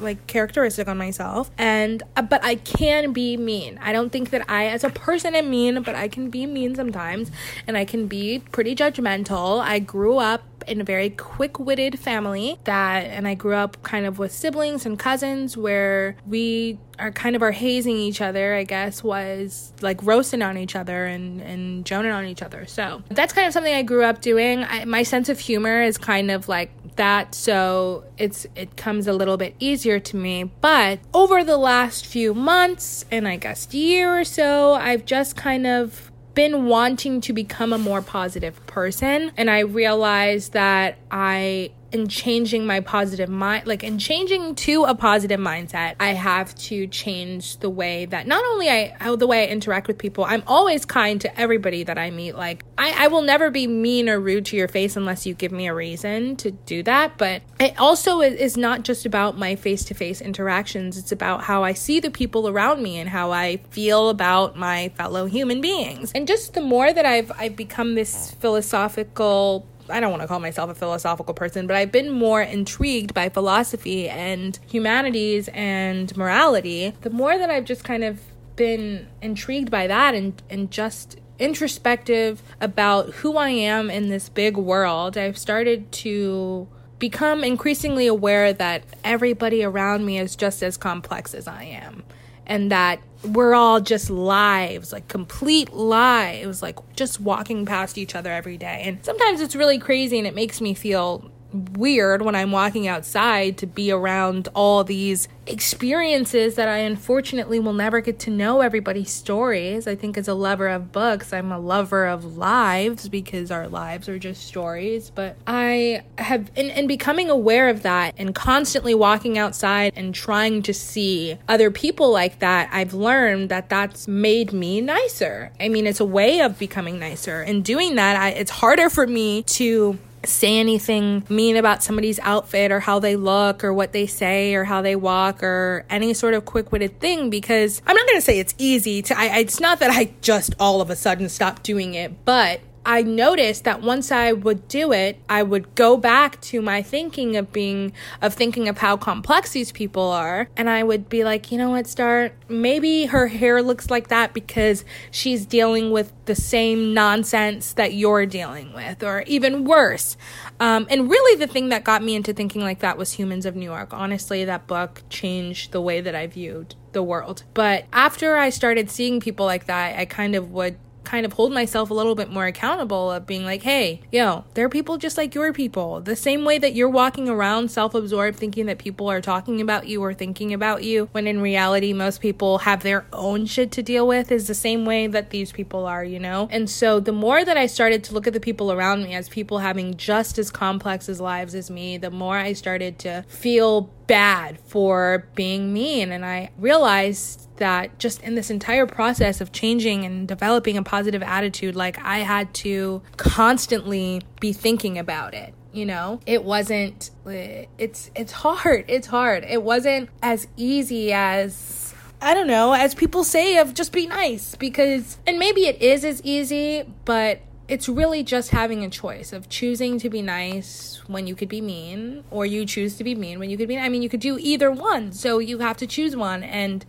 like 0.00 0.26
characteristic 0.26 0.88
on 0.88 0.98
myself 0.98 1.50
and 1.58 2.02
uh, 2.16 2.22
but 2.22 2.44
I 2.44 2.56
can 2.56 3.12
be 3.12 3.36
mean. 3.36 3.78
I 3.82 3.92
don't 3.92 4.10
think 4.10 4.30
that 4.30 4.48
I 4.48 4.66
as 4.66 4.84
a 4.84 4.90
person 4.90 5.34
am 5.34 5.50
mean, 5.50 5.82
but 5.82 5.94
I 5.94 6.08
can 6.08 6.30
be 6.30 6.46
mean 6.46 6.74
sometimes 6.74 7.30
and 7.66 7.76
I 7.76 7.84
can 7.84 8.06
be 8.06 8.40
pretty 8.52 8.74
judgmental. 8.74 9.60
I 9.60 9.78
grew 9.78 10.18
up 10.18 10.42
in 10.66 10.80
a 10.80 10.84
very 10.84 11.10
quick-witted 11.10 11.98
family 11.98 12.58
that 12.64 13.04
and 13.06 13.26
I 13.26 13.34
grew 13.34 13.54
up 13.54 13.82
kind 13.82 14.06
of 14.06 14.18
with 14.18 14.32
siblings 14.32 14.84
and 14.84 14.98
cousins 14.98 15.56
where 15.56 16.16
we 16.26 16.78
are 16.98 17.12
kind 17.12 17.36
of 17.36 17.42
are 17.42 17.52
hazing 17.52 17.96
each 17.96 18.20
other, 18.20 18.54
I 18.54 18.64
guess, 18.64 19.02
was 19.02 19.72
like 19.80 20.02
roasting 20.02 20.42
on 20.42 20.58
each 20.58 20.74
other 20.74 21.06
and, 21.06 21.40
and 21.40 21.84
joning 21.84 22.12
on 22.12 22.26
each 22.26 22.42
other. 22.42 22.66
So 22.66 23.02
that's 23.08 23.32
kind 23.32 23.46
of 23.46 23.52
something 23.52 23.72
I 23.72 23.82
grew 23.82 24.04
up 24.04 24.20
doing. 24.20 24.64
I, 24.64 24.84
my 24.84 25.04
sense 25.04 25.28
of 25.28 25.38
humor 25.38 25.82
is 25.82 25.96
kind 25.96 26.30
of 26.30 26.48
like 26.48 26.70
that 26.98 27.34
so 27.34 28.04
it's 28.18 28.46
it 28.54 28.76
comes 28.76 29.06
a 29.06 29.12
little 29.12 29.36
bit 29.36 29.56
easier 29.58 29.98
to 29.98 30.16
me. 30.16 30.44
But 30.44 31.00
over 31.14 31.42
the 31.42 31.56
last 31.56 32.06
few 32.06 32.34
months 32.34 33.04
and 33.10 33.26
i 33.26 33.36
guess 33.36 33.72
year 33.72 34.20
or 34.20 34.24
so 34.24 34.74
i've 34.74 35.04
just 35.04 35.36
kind 35.36 35.66
of 35.66 36.12
been 36.34 36.66
wanting 36.66 37.20
to 37.20 37.32
become 37.32 37.72
a 37.72 37.78
more 37.78 38.02
positive 38.02 38.64
person. 38.66 39.32
And 39.36 39.50
i 39.50 39.60
realized 39.60 40.52
that 40.52 40.98
i 41.10 41.72
in 41.92 42.08
changing 42.08 42.66
my 42.66 42.80
positive 42.80 43.28
mind 43.28 43.66
like 43.66 43.82
in 43.82 43.98
changing 43.98 44.54
to 44.54 44.84
a 44.84 44.94
positive 44.94 45.40
mindset 45.40 45.94
i 46.00 46.08
have 46.08 46.54
to 46.54 46.86
change 46.88 47.56
the 47.58 47.70
way 47.70 48.04
that 48.06 48.26
not 48.26 48.44
only 48.46 48.68
i 48.68 48.94
how 48.98 49.16
the 49.16 49.26
way 49.26 49.44
i 49.44 49.46
interact 49.46 49.88
with 49.88 49.98
people 49.98 50.24
i'm 50.24 50.42
always 50.46 50.84
kind 50.84 51.20
to 51.20 51.40
everybody 51.40 51.82
that 51.84 51.98
i 51.98 52.10
meet. 52.10 52.34
Like 52.34 52.64
i, 52.76 53.04
I 53.04 53.08
will 53.08 53.22
never 53.22 53.50
be 53.50 53.66
mean 53.66 54.08
or 54.08 54.20
rude 54.20 54.46
to 54.46 54.56
your 54.56 54.68
face 54.68 54.96
unless 54.96 55.26
you 55.26 55.34
give 55.34 55.52
me 55.52 55.66
a 55.66 55.74
reason 55.74 56.36
to 56.36 56.50
do 56.50 56.82
that. 56.84 57.18
But 57.18 57.42
it 57.58 57.78
also 57.78 58.20
is 58.20 58.56
not 58.56 58.82
just 58.82 59.06
about 59.06 59.38
my 59.38 59.56
face-to-face 59.56 60.20
interactions. 60.20 60.98
It's 60.98 61.12
about 61.12 61.44
how 61.44 61.64
i 61.64 61.72
see 61.72 62.00
the 62.00 62.10
people 62.10 62.48
around 62.48 62.82
me 62.82 62.98
and 62.98 63.08
how 63.08 63.32
i 63.32 63.58
feel 63.70 64.08
about 64.08 64.56
my 64.56 64.90
fellow 64.90 65.26
human 65.26 65.60
beings. 65.60 66.12
And 66.14 66.26
just 66.26 66.54
the 66.54 66.60
more 66.60 66.92
that 66.92 67.06
i've 67.06 67.32
i've 67.38 67.56
become 67.56 67.94
this 67.94 68.32
philosophical 68.32 69.66
I 69.90 70.00
don't 70.00 70.10
want 70.10 70.22
to 70.22 70.28
call 70.28 70.40
myself 70.40 70.70
a 70.70 70.74
philosophical 70.74 71.34
person, 71.34 71.66
but 71.66 71.76
I've 71.76 71.92
been 71.92 72.10
more 72.10 72.42
intrigued 72.42 73.14
by 73.14 73.28
philosophy 73.28 74.08
and 74.08 74.58
humanities 74.70 75.48
and 75.52 76.14
morality. 76.16 76.94
The 77.00 77.10
more 77.10 77.36
that 77.38 77.50
I've 77.50 77.64
just 77.64 77.84
kind 77.84 78.04
of 78.04 78.20
been 78.56 79.06
intrigued 79.22 79.70
by 79.70 79.86
that 79.86 80.14
and 80.14 80.42
and 80.50 80.70
just 80.70 81.18
introspective 81.38 82.42
about 82.60 83.10
who 83.14 83.36
I 83.36 83.50
am 83.50 83.90
in 83.90 84.08
this 84.08 84.28
big 84.28 84.56
world, 84.56 85.16
I've 85.16 85.38
started 85.38 85.92
to 85.92 86.66
become 86.98 87.44
increasingly 87.44 88.08
aware 88.08 88.52
that 88.52 88.82
everybody 89.04 89.62
around 89.62 90.04
me 90.04 90.18
is 90.18 90.34
just 90.34 90.62
as 90.62 90.76
complex 90.76 91.32
as 91.32 91.46
I 91.46 91.62
am 91.62 92.02
and 92.48 92.72
that 92.72 93.00
we're 93.22 93.54
all 93.54 93.80
just 93.80 94.10
lives, 94.10 94.92
like 94.92 95.08
complete 95.08 95.72
lives, 95.72 96.62
like 96.62 96.78
just 96.94 97.20
walking 97.20 97.66
past 97.66 97.98
each 97.98 98.14
other 98.14 98.32
every 98.32 98.56
day. 98.56 98.82
And 98.84 99.04
sometimes 99.04 99.40
it's 99.40 99.56
really 99.56 99.78
crazy 99.78 100.18
and 100.18 100.26
it 100.26 100.34
makes 100.34 100.60
me 100.60 100.74
feel 100.74 101.30
weird 101.52 102.22
when 102.22 102.34
I'm 102.34 102.52
walking 102.52 102.86
outside 102.86 103.56
to 103.58 103.66
be 103.66 103.90
around 103.90 104.48
all 104.54 104.84
these 104.84 105.28
experiences 105.46 106.56
that 106.56 106.68
I 106.68 106.78
unfortunately 106.78 107.58
will 107.58 107.72
never 107.72 108.00
get 108.00 108.18
to 108.20 108.30
know 108.30 108.60
everybody's 108.60 109.10
stories. 109.10 109.86
I 109.86 109.94
think 109.94 110.18
as 110.18 110.28
a 110.28 110.34
lover 110.34 110.68
of 110.68 110.92
books, 110.92 111.32
I'm 111.32 111.50
a 111.50 111.58
lover 111.58 112.06
of 112.06 112.36
lives 112.36 113.08
because 113.08 113.50
our 113.50 113.66
lives 113.66 114.08
are 114.08 114.18
just 114.18 114.46
stories. 114.46 115.10
But 115.10 115.36
I 115.46 116.02
have, 116.18 116.50
in, 116.54 116.70
in 116.70 116.86
becoming 116.86 117.30
aware 117.30 117.68
of 117.68 117.82
that 117.82 118.14
and 118.18 118.34
constantly 118.34 118.94
walking 118.94 119.38
outside 119.38 119.92
and 119.96 120.14
trying 120.14 120.62
to 120.62 120.74
see 120.74 121.38
other 121.48 121.70
people 121.70 122.12
like 122.12 122.40
that, 122.40 122.68
I've 122.72 122.92
learned 122.92 123.48
that 123.48 123.70
that's 123.70 124.06
made 124.06 124.52
me 124.52 124.80
nicer. 124.80 125.52
I 125.58 125.68
mean, 125.68 125.86
it's 125.86 126.00
a 126.00 126.04
way 126.04 126.40
of 126.40 126.58
becoming 126.58 126.98
nicer. 126.98 127.40
And 127.40 127.64
doing 127.64 127.94
that, 127.94 128.16
I, 128.16 128.30
it's 128.30 128.50
harder 128.50 128.90
for 128.90 129.06
me 129.06 129.42
to 129.44 129.98
say 130.24 130.58
anything 130.58 131.24
mean 131.28 131.56
about 131.56 131.82
somebody's 131.82 132.18
outfit 132.20 132.70
or 132.70 132.80
how 132.80 132.98
they 132.98 133.16
look 133.16 133.62
or 133.64 133.72
what 133.72 133.92
they 133.92 134.06
say 134.06 134.54
or 134.54 134.64
how 134.64 134.82
they 134.82 134.96
walk 134.96 135.42
or 135.42 135.84
any 135.88 136.14
sort 136.14 136.34
of 136.34 136.44
quick-witted 136.44 137.00
thing 137.00 137.30
because 137.30 137.80
I'm 137.86 137.96
not 137.96 138.06
going 138.06 138.18
to 138.18 138.22
say 138.24 138.38
it's 138.38 138.54
easy 138.58 139.02
to 139.02 139.18
I, 139.18 139.38
it's 139.38 139.60
not 139.60 139.78
that 139.80 139.90
I 139.90 140.12
just 140.20 140.54
all 140.58 140.80
of 140.80 140.90
a 140.90 140.96
sudden 140.96 141.28
stopped 141.28 141.62
doing 141.62 141.94
it 141.94 142.24
but 142.24 142.60
I 142.84 143.02
noticed 143.02 143.64
that 143.64 143.82
once 143.82 144.10
I 144.10 144.32
would 144.32 144.68
do 144.68 144.92
it, 144.92 145.20
I 145.28 145.42
would 145.42 145.74
go 145.74 145.96
back 145.96 146.40
to 146.42 146.62
my 146.62 146.82
thinking 146.82 147.36
of 147.36 147.52
being, 147.52 147.92
of 148.22 148.34
thinking 148.34 148.68
of 148.68 148.78
how 148.78 148.96
complex 148.96 149.52
these 149.52 149.72
people 149.72 150.04
are. 150.04 150.48
And 150.56 150.70
I 150.70 150.82
would 150.82 151.08
be 151.08 151.24
like, 151.24 151.52
you 151.52 151.58
know 151.58 151.70
what, 151.70 151.86
Star, 151.86 152.32
maybe 152.48 153.06
her 153.06 153.28
hair 153.28 153.62
looks 153.62 153.90
like 153.90 154.08
that 154.08 154.32
because 154.32 154.84
she's 155.10 155.44
dealing 155.46 155.90
with 155.90 156.12
the 156.24 156.34
same 156.34 156.94
nonsense 156.94 157.72
that 157.74 157.94
you're 157.94 158.26
dealing 158.26 158.72
with, 158.72 159.02
or 159.02 159.22
even 159.26 159.64
worse. 159.64 160.16
Um, 160.60 160.86
and 160.90 161.10
really, 161.10 161.38
the 161.38 161.46
thing 161.46 161.68
that 161.70 161.84
got 161.84 162.02
me 162.02 162.14
into 162.14 162.32
thinking 162.32 162.62
like 162.62 162.80
that 162.80 162.98
was 162.98 163.12
Humans 163.12 163.46
of 163.46 163.56
New 163.56 163.64
York. 163.64 163.92
Honestly, 163.92 164.44
that 164.44 164.66
book 164.66 165.02
changed 165.08 165.72
the 165.72 165.80
way 165.80 166.00
that 166.00 166.14
I 166.14 166.26
viewed 166.26 166.74
the 166.92 167.02
world. 167.02 167.44
But 167.54 167.86
after 167.92 168.36
I 168.36 168.50
started 168.50 168.90
seeing 168.90 169.20
people 169.20 169.46
like 169.46 169.66
that, 169.66 169.98
I 169.98 170.04
kind 170.04 170.34
of 170.34 170.50
would 170.50 170.78
kind 171.08 171.24
of 171.24 171.32
hold 171.32 171.52
myself 171.52 171.88
a 171.88 171.94
little 171.94 172.14
bit 172.14 172.30
more 172.30 172.44
accountable 172.44 173.10
of 173.10 173.26
being 173.26 173.44
like, 173.44 173.62
hey, 173.62 174.02
yo, 174.12 174.44
there 174.52 174.66
are 174.66 174.68
people 174.68 174.98
just 174.98 175.16
like 175.16 175.34
your 175.34 175.54
people. 175.54 176.00
The 176.00 176.14
same 176.14 176.44
way 176.44 176.58
that 176.58 176.74
you're 176.74 176.88
walking 176.88 177.30
around 177.30 177.70
self 177.70 177.94
absorbed 177.94 178.36
thinking 178.38 178.66
that 178.66 178.78
people 178.78 179.10
are 179.10 179.22
talking 179.22 179.62
about 179.62 179.88
you 179.88 180.02
or 180.02 180.12
thinking 180.12 180.52
about 180.52 180.84
you, 180.84 181.08
when 181.12 181.26
in 181.26 181.40
reality, 181.40 181.94
most 181.94 182.20
people 182.20 182.58
have 182.58 182.82
their 182.82 183.06
own 183.12 183.46
shit 183.46 183.72
to 183.72 183.82
deal 183.82 184.06
with, 184.06 184.30
is 184.30 184.48
the 184.48 184.54
same 184.54 184.84
way 184.84 185.06
that 185.06 185.30
these 185.30 185.50
people 185.50 185.86
are, 185.86 186.04
you 186.04 186.20
know? 186.20 186.46
And 186.50 186.68
so 186.68 187.00
the 187.00 187.12
more 187.12 187.42
that 187.42 187.56
I 187.56 187.66
started 187.66 188.04
to 188.04 188.14
look 188.14 188.26
at 188.26 188.34
the 188.34 188.40
people 188.40 188.70
around 188.70 189.02
me 189.02 189.14
as 189.14 189.30
people 189.30 189.60
having 189.60 189.96
just 189.96 190.38
as 190.38 190.50
complex 190.50 191.08
as 191.08 191.20
lives 191.20 191.54
as 191.54 191.70
me, 191.70 191.96
the 191.96 192.10
more 192.10 192.36
I 192.36 192.52
started 192.52 192.98
to 193.00 193.24
feel 193.28 193.90
bad 194.08 194.58
for 194.64 195.28
being 195.36 195.72
mean. 195.72 196.10
And 196.10 196.24
I 196.24 196.50
realized 196.58 197.48
that 197.58 197.98
just 198.00 198.20
in 198.22 198.34
this 198.34 198.50
entire 198.50 198.86
process 198.86 199.40
of 199.40 199.52
changing 199.52 200.04
and 200.04 200.26
developing 200.26 200.76
a 200.76 200.82
positive 200.82 201.22
attitude, 201.22 201.76
like 201.76 201.98
I 202.00 202.18
had 202.18 202.52
to 202.54 203.02
constantly 203.16 204.22
be 204.40 204.52
thinking 204.52 204.98
about 204.98 205.34
it 205.34 205.54
you 205.70 205.84
know 205.84 206.18
it 206.24 206.42
wasn't 206.42 207.10
eh, 207.26 207.66
it's 207.76 208.10
it's 208.14 208.32
hard 208.32 208.86
it's 208.88 209.06
hard 209.06 209.44
it 209.44 209.62
wasn't 209.62 210.08
as 210.22 210.48
easy 210.56 211.12
as 211.12 211.88
I 212.20 212.34
don't 212.34 212.48
know, 212.48 212.72
as 212.72 212.94
people 212.94 213.22
say, 213.22 213.58
of 213.58 213.74
just 213.74 213.92
be 213.92 214.06
nice 214.06 214.56
because, 214.56 215.18
and 215.26 215.38
maybe 215.38 215.66
it 215.66 215.80
is 215.80 216.04
as 216.04 216.20
easy, 216.24 216.84
but 217.04 217.40
it's 217.68 217.88
really 217.88 218.22
just 218.22 218.50
having 218.50 218.82
a 218.82 218.88
choice 218.88 219.32
of 219.32 219.48
choosing 219.48 219.98
to 219.98 220.08
be 220.08 220.22
nice 220.22 221.02
when 221.06 221.26
you 221.26 221.34
could 221.34 221.48
be 221.48 221.60
mean, 221.60 222.24
or 222.30 222.46
you 222.46 222.64
choose 222.64 222.96
to 222.96 223.04
be 223.04 223.14
mean 223.14 223.38
when 223.38 223.50
you 223.50 223.58
could 223.58 223.68
be. 223.68 223.78
I 223.78 223.88
mean, 223.88 224.02
you 224.02 224.08
could 224.08 224.20
do 224.20 224.38
either 224.40 224.70
one, 224.70 225.12
so 225.12 225.38
you 225.38 225.58
have 225.58 225.76
to 225.78 225.86
choose 225.86 226.16
one, 226.16 226.42
and 226.42 226.84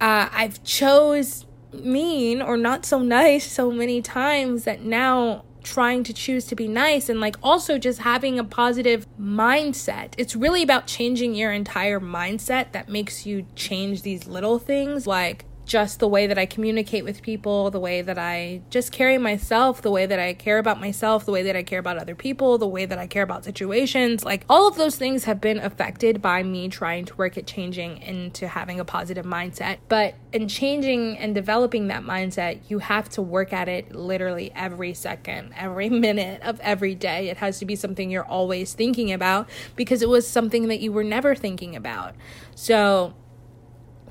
uh, 0.00 0.28
I've 0.32 0.62
chose 0.64 1.46
mean 1.72 2.42
or 2.42 2.56
not 2.56 2.84
so 2.84 2.98
nice 2.98 3.50
so 3.50 3.70
many 3.70 4.02
times 4.02 4.64
that 4.64 4.82
now 4.82 5.44
trying 5.62 6.02
to 6.04 6.12
choose 6.12 6.44
to 6.46 6.56
be 6.56 6.68
nice 6.68 7.08
and 7.08 7.20
like 7.20 7.36
also 7.42 7.78
just 7.78 8.00
having 8.00 8.38
a 8.38 8.44
positive 8.44 9.06
mindset. 9.18 10.14
It's 10.18 10.34
really 10.34 10.62
about 10.62 10.86
changing 10.86 11.34
your 11.34 11.52
entire 11.52 12.00
mindset 12.00 12.72
that 12.72 12.88
makes 12.88 13.24
you 13.24 13.46
change 13.54 14.02
these 14.02 14.26
little 14.26 14.58
things 14.58 15.06
like 15.06 15.44
just 15.72 16.00
the 16.00 16.06
way 16.06 16.26
that 16.26 16.36
I 16.36 16.44
communicate 16.44 17.02
with 17.02 17.22
people, 17.22 17.70
the 17.70 17.80
way 17.80 18.02
that 18.02 18.18
I 18.18 18.60
just 18.68 18.92
carry 18.92 19.16
myself, 19.16 19.80
the 19.80 19.90
way 19.90 20.04
that 20.04 20.18
I 20.18 20.34
care 20.34 20.58
about 20.58 20.78
myself, 20.78 21.24
the 21.24 21.32
way 21.32 21.42
that 21.44 21.56
I 21.56 21.62
care 21.62 21.78
about 21.78 21.96
other 21.96 22.14
people, 22.14 22.58
the 22.58 22.68
way 22.68 22.84
that 22.84 22.98
I 22.98 23.06
care 23.06 23.22
about 23.22 23.42
situations. 23.42 24.22
Like 24.22 24.44
all 24.50 24.68
of 24.68 24.76
those 24.76 24.96
things 24.96 25.24
have 25.24 25.40
been 25.40 25.56
affected 25.56 26.20
by 26.20 26.42
me 26.42 26.68
trying 26.68 27.06
to 27.06 27.16
work 27.16 27.38
at 27.38 27.46
changing 27.46 28.02
into 28.02 28.48
having 28.48 28.80
a 28.80 28.84
positive 28.84 29.24
mindset. 29.24 29.78
But 29.88 30.14
in 30.34 30.46
changing 30.46 31.16
and 31.16 31.34
developing 31.34 31.86
that 31.86 32.02
mindset, 32.02 32.60
you 32.68 32.80
have 32.80 33.08
to 33.10 33.22
work 33.22 33.54
at 33.54 33.66
it 33.66 33.94
literally 33.94 34.52
every 34.54 34.92
second, 34.92 35.54
every 35.56 35.88
minute 36.06 36.42
of 36.42 36.60
every 36.60 36.94
day. 36.94 37.30
It 37.30 37.38
has 37.38 37.58
to 37.60 37.64
be 37.64 37.76
something 37.76 38.10
you're 38.10 38.26
always 38.26 38.74
thinking 38.74 39.10
about 39.10 39.48
because 39.74 40.02
it 40.02 40.10
was 40.10 40.28
something 40.28 40.68
that 40.68 40.80
you 40.80 40.92
were 40.92 41.02
never 41.02 41.34
thinking 41.34 41.74
about. 41.74 42.14
So, 42.54 43.14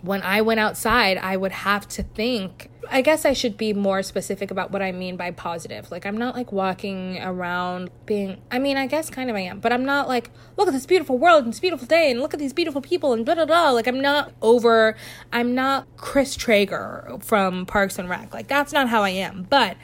when 0.01 0.21
I 0.23 0.41
went 0.41 0.59
outside, 0.59 1.17
I 1.17 1.37
would 1.37 1.51
have 1.51 1.87
to 1.89 2.03
think. 2.03 2.69
I 2.89 3.01
guess 3.01 3.23
I 3.23 3.33
should 3.33 3.55
be 3.55 3.71
more 3.71 4.03
specific 4.03 4.51
about 4.51 4.71
what 4.71 4.81
I 4.81 4.91
mean 4.91 5.15
by 5.15 5.31
positive. 5.31 5.91
Like, 5.91 6.05
I'm 6.05 6.17
not 6.17 6.35
like 6.35 6.51
walking 6.51 7.21
around 7.21 7.89
being, 8.05 8.41
I 8.49 8.59
mean, 8.59 8.75
I 8.75 8.87
guess 8.87 9.09
kind 9.09 9.29
of 9.29 9.35
I 9.35 9.41
am, 9.41 9.59
but 9.59 9.71
I'm 9.71 9.85
not 9.85 10.07
like, 10.07 10.31
look 10.57 10.67
at 10.67 10.73
this 10.73 10.85
beautiful 10.85 11.17
world 11.17 11.43
and 11.43 11.53
this 11.53 11.59
beautiful 11.59 11.87
day 11.87 12.11
and 12.11 12.19
look 12.19 12.33
at 12.33 12.39
these 12.39 12.53
beautiful 12.53 12.81
people 12.81 13.13
and 13.13 13.23
blah, 13.25 13.35
blah, 13.35 13.45
blah. 13.45 13.69
Like, 13.71 13.87
I'm 13.87 14.01
not 14.01 14.33
over, 14.41 14.97
I'm 15.31 15.55
not 15.55 15.87
Chris 15.95 16.35
Traeger 16.35 17.17
from 17.21 17.65
Parks 17.65 17.97
and 17.97 18.09
Rec. 18.09 18.33
Like, 18.33 18.47
that's 18.47 18.73
not 18.73 18.89
how 18.89 19.03
I 19.03 19.09
am. 19.09 19.47
But 19.49 19.77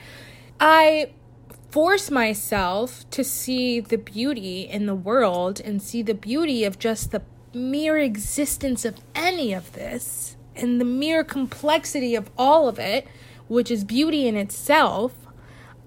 I 0.60 1.12
force 1.70 2.10
myself 2.10 3.10
to 3.12 3.24
see 3.24 3.80
the 3.80 3.98
beauty 3.98 4.62
in 4.62 4.86
the 4.86 4.96
world 4.96 5.62
and 5.62 5.82
see 5.82 6.02
the 6.02 6.16
beauty 6.16 6.64
of 6.64 6.80
just 6.80 7.12
the 7.12 7.22
mere 7.58 7.98
existence 7.98 8.86
of 8.86 9.00
any 9.16 9.54
of 9.54 9.74
this 9.74 10.38
and 10.56 10.80
the 10.80 10.86
mere 10.86 11.24
complexity 11.24 12.16
of 12.16 12.30
all 12.38 12.68
of 12.68 12.80
it, 12.80 13.08
which 13.48 13.70
is 13.70 13.84
beauty 13.84 14.28
in 14.28 14.36
itself, 14.36 15.14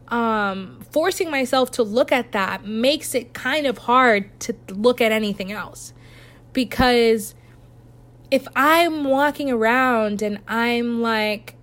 um, 0.08 0.80
forcing 0.90 1.30
myself 1.30 1.70
to 1.72 1.82
look 1.82 2.12
at 2.12 2.32
that 2.32 2.64
makes 2.64 3.14
it 3.14 3.32
kind 3.32 3.66
of 3.66 3.78
hard 3.78 4.38
to 4.40 4.54
look 4.68 5.00
at 5.00 5.12
anything 5.12 5.52
else. 5.52 5.92
Because 6.52 7.34
if 8.30 8.46
I'm 8.56 9.04
walking 9.04 9.50
around 9.50 10.22
and 10.22 10.40
I'm 10.48 11.00
like, 11.00 11.56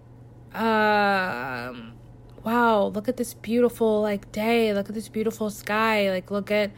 um, 0.53 1.93
wow, 2.43 2.91
look 2.93 3.07
at 3.07 3.17
this 3.17 3.33
beautiful 3.33 4.01
like 4.01 4.31
day, 4.31 4.73
look 4.73 4.89
at 4.89 4.95
this 4.95 5.09
beautiful 5.09 5.49
sky, 5.49 6.09
like 6.09 6.31
look 6.31 6.51
at 6.51 6.71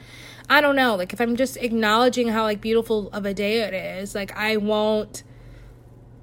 I 0.50 0.62
don't 0.62 0.76
know, 0.76 0.96
like 0.96 1.14
if 1.14 1.22
I'm 1.22 1.36
just 1.36 1.58
acknowledging 1.58 2.30
how 2.30 2.44
like 2.44 2.60
beautiful 2.60 3.10
of 3.12 3.26
a 3.26 3.34
day 3.34 3.62
it 3.62 3.74
is, 3.74 4.16
like 4.16 4.36
I 4.36 4.58
won't 4.58 5.24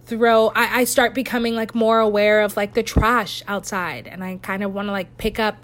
throw 0.07 0.53
I, 0.55 0.81
I 0.81 0.85
start 0.85 1.15
becoming 1.15 1.55
like 1.55 1.75
more 1.75 1.99
aware 1.99 2.43
of 2.43 2.57
like 2.57 2.75
the 2.75 2.83
trash 2.83 3.43
outside 3.49 4.07
and 4.07 4.23
I 4.23 4.37
kind 4.37 4.63
of 4.63 4.73
want 4.73 4.87
to 4.87 4.93
like 4.93 5.17
pick 5.19 5.41
up 5.41 5.57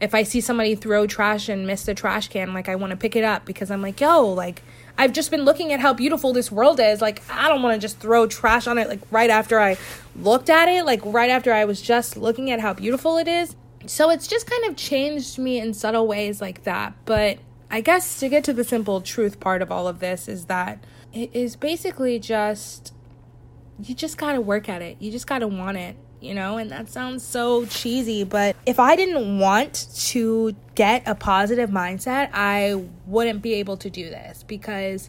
if 0.00 0.14
I 0.14 0.22
see 0.22 0.40
somebody 0.40 0.74
throw 0.74 1.06
trash 1.06 1.50
and 1.50 1.66
miss 1.66 1.84
the 1.84 1.94
trash 1.94 2.28
can, 2.28 2.54
like 2.54 2.68
I 2.68 2.76
want 2.76 2.90
to 2.90 2.96
pick 2.96 3.16
it 3.16 3.24
up 3.24 3.44
because 3.44 3.70
I'm 3.70 3.82
like, 3.82 4.00
yo, 4.00 4.26
like 4.26 4.62
I've 4.96 5.12
just 5.12 5.30
been 5.30 5.44
looking 5.44 5.72
at 5.72 5.80
how 5.80 5.92
beautiful 5.92 6.32
this 6.32 6.50
world 6.50 6.80
is. 6.80 7.02
Like 7.02 7.22
I 7.30 7.48
don't 7.48 7.62
want 7.62 7.74
to 7.74 7.80
just 7.80 7.98
throw 7.98 8.26
trash 8.26 8.66
on 8.66 8.78
it 8.78 8.88
like 8.88 9.00
right 9.10 9.30
after 9.30 9.60
I 9.60 9.76
looked 10.16 10.48
at 10.48 10.68
it, 10.68 10.86
like 10.86 11.00
right 11.04 11.30
after 11.30 11.52
I 11.52 11.66
was 11.66 11.82
just 11.82 12.16
looking 12.16 12.50
at 12.50 12.60
how 12.60 12.72
beautiful 12.72 13.18
it 13.18 13.28
is. 13.28 13.54
So 13.86 14.10
it's 14.10 14.26
just 14.26 14.48
kind 14.48 14.64
of 14.66 14.76
changed 14.76 15.38
me 15.38 15.58
in 15.58 15.74
subtle 15.74 16.06
ways 16.06 16.40
like 16.40 16.64
that. 16.64 16.94
But 17.04 17.38
I 17.70 17.80
guess 17.80 18.18
to 18.20 18.28
get 18.28 18.44
to 18.44 18.52
the 18.52 18.64
simple 18.64 19.00
truth 19.00 19.38
part 19.38 19.62
of 19.62 19.70
all 19.70 19.86
of 19.86 20.00
this 20.00 20.26
is 20.28 20.46
that 20.46 20.82
it 21.12 21.30
is 21.32 21.56
basically 21.56 22.18
just 22.18 22.92
you 23.82 23.94
just 23.94 24.18
got 24.18 24.32
to 24.32 24.40
work 24.40 24.68
at 24.68 24.82
it. 24.82 24.96
You 25.00 25.10
just 25.10 25.26
got 25.26 25.38
to 25.38 25.48
want 25.48 25.78
it, 25.78 25.96
you 26.20 26.34
know? 26.34 26.58
And 26.58 26.70
that 26.70 26.88
sounds 26.88 27.24
so 27.24 27.64
cheesy, 27.64 28.24
but 28.24 28.56
if 28.66 28.78
I 28.78 28.96
didn't 28.96 29.38
want 29.38 29.88
to 30.08 30.54
get 30.74 31.02
a 31.06 31.14
positive 31.14 31.70
mindset, 31.70 32.30
I 32.34 32.84
wouldn't 33.06 33.40
be 33.40 33.54
able 33.54 33.76
to 33.78 33.88
do 33.88 34.10
this 34.10 34.42
because 34.42 35.08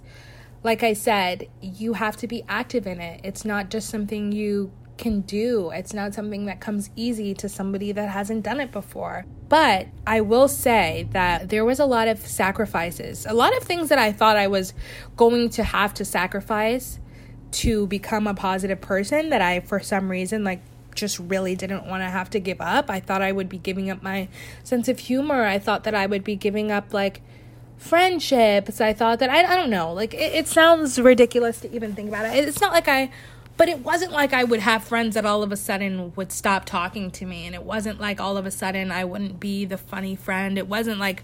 like 0.64 0.84
I 0.84 0.94
said, 0.94 1.48
you 1.62 1.94
have 1.94 2.18
to 2.18 2.28
be 2.28 2.44
active 2.48 2.86
in 2.86 3.02
it. 3.02 3.22
It's 3.24 3.44
not 3.44 3.70
just 3.70 3.90
something 3.90 4.32
you 4.32 4.72
can 4.98 5.22
do. 5.22 5.72
It's 5.72 5.94
not 5.94 6.14
something 6.14 6.46
that 6.46 6.62
comes 6.62 6.92
easy 6.96 7.34
to 7.36 7.50
somebody 7.50 7.92
that 7.92 8.10
hasn't 8.10 8.44
done 8.44 8.60
it 8.60 8.72
before. 8.72 9.26
But 9.52 9.88
I 10.08 10.22
will 10.22 10.48
say 10.48 11.10
that 11.12 11.50
there 11.50 11.66
was 11.66 11.78
a 11.78 11.86
lot 11.86 12.08
of 12.08 12.26
sacrifices, 12.26 13.26
a 13.26 13.34
lot 13.34 13.56
of 13.58 13.64
things 13.64 13.90
that 13.90 14.00
I 14.00 14.14
thought 14.14 14.38
I 14.38 14.48
was 14.48 14.74
going 15.18 15.50
to 15.50 15.64
have 15.66 15.94
to 15.96 16.06
sacrifice 16.06 17.00
to 17.52 17.86
become 17.88 18.28
a 18.28 18.34
positive 18.34 18.80
person 18.80 19.30
that 19.30 19.42
I, 19.42 19.60
for 19.60 19.82
some 19.82 20.10
reason, 20.10 20.46
like 20.46 20.62
just 20.96 21.20
really 21.20 21.54
didn't 21.58 21.86
want 21.86 22.02
to 22.02 22.10
have 22.10 22.30
to 22.30 22.40
give 22.40 22.62
up. 22.62 22.90
I 22.90 23.02
thought 23.02 23.22
I 23.22 23.34
would 23.34 23.50
be 23.50 23.58
giving 23.58 23.90
up 23.90 24.02
my 24.02 24.30
sense 24.64 24.88
of 24.88 25.00
humor. 25.00 25.44
I 25.44 25.60
thought 25.60 25.84
that 25.84 25.94
I 25.94 26.06
would 26.06 26.24
be 26.24 26.38
giving 26.38 26.72
up 26.72 26.94
like 26.94 27.22
friendships. 27.78 28.80
I 28.80 28.94
thought 28.94 29.20
that 29.20 29.30
I, 29.30 29.44
I 29.44 29.58
don't 29.58 29.70
know, 29.70 29.92
like 29.92 30.14
it, 30.14 30.34
it 30.34 30.48
sounds 30.48 30.98
ridiculous 30.98 31.60
to 31.60 31.76
even 31.76 31.94
think 31.94 32.08
about 32.08 32.26
it. 32.26 32.48
It's 32.48 32.62
not 32.62 32.72
like 32.72 32.88
I 32.88 33.12
but 33.58 33.70
it 33.70 33.80
wasn't 33.80 34.12
like 34.12 34.34
I 34.34 34.44
would 34.44 34.60
have 34.62 34.84
friends 34.84 35.16
that 35.16 35.26
all 35.26 35.44
of 35.44 35.52
a 35.52 35.58
sudden 35.58 36.14
would 36.16 36.32
stop 36.32 36.66
talking 36.66 37.12
to 37.12 37.26
me, 37.26 37.46
and 37.46 37.56
it 37.56 37.64
wasn't 37.64 38.00
like 38.00 38.20
all 38.20 38.38
of 38.38 38.46
a 38.46 38.52
sudden 38.52 38.92
I 38.92 39.06
wouldn't 39.06 39.40
be 39.40 39.66
the 39.66 39.78
funny 39.78 40.16
friend. 40.16 40.58
It 40.58 40.68
wasn't 40.68 41.00
like 41.00 41.24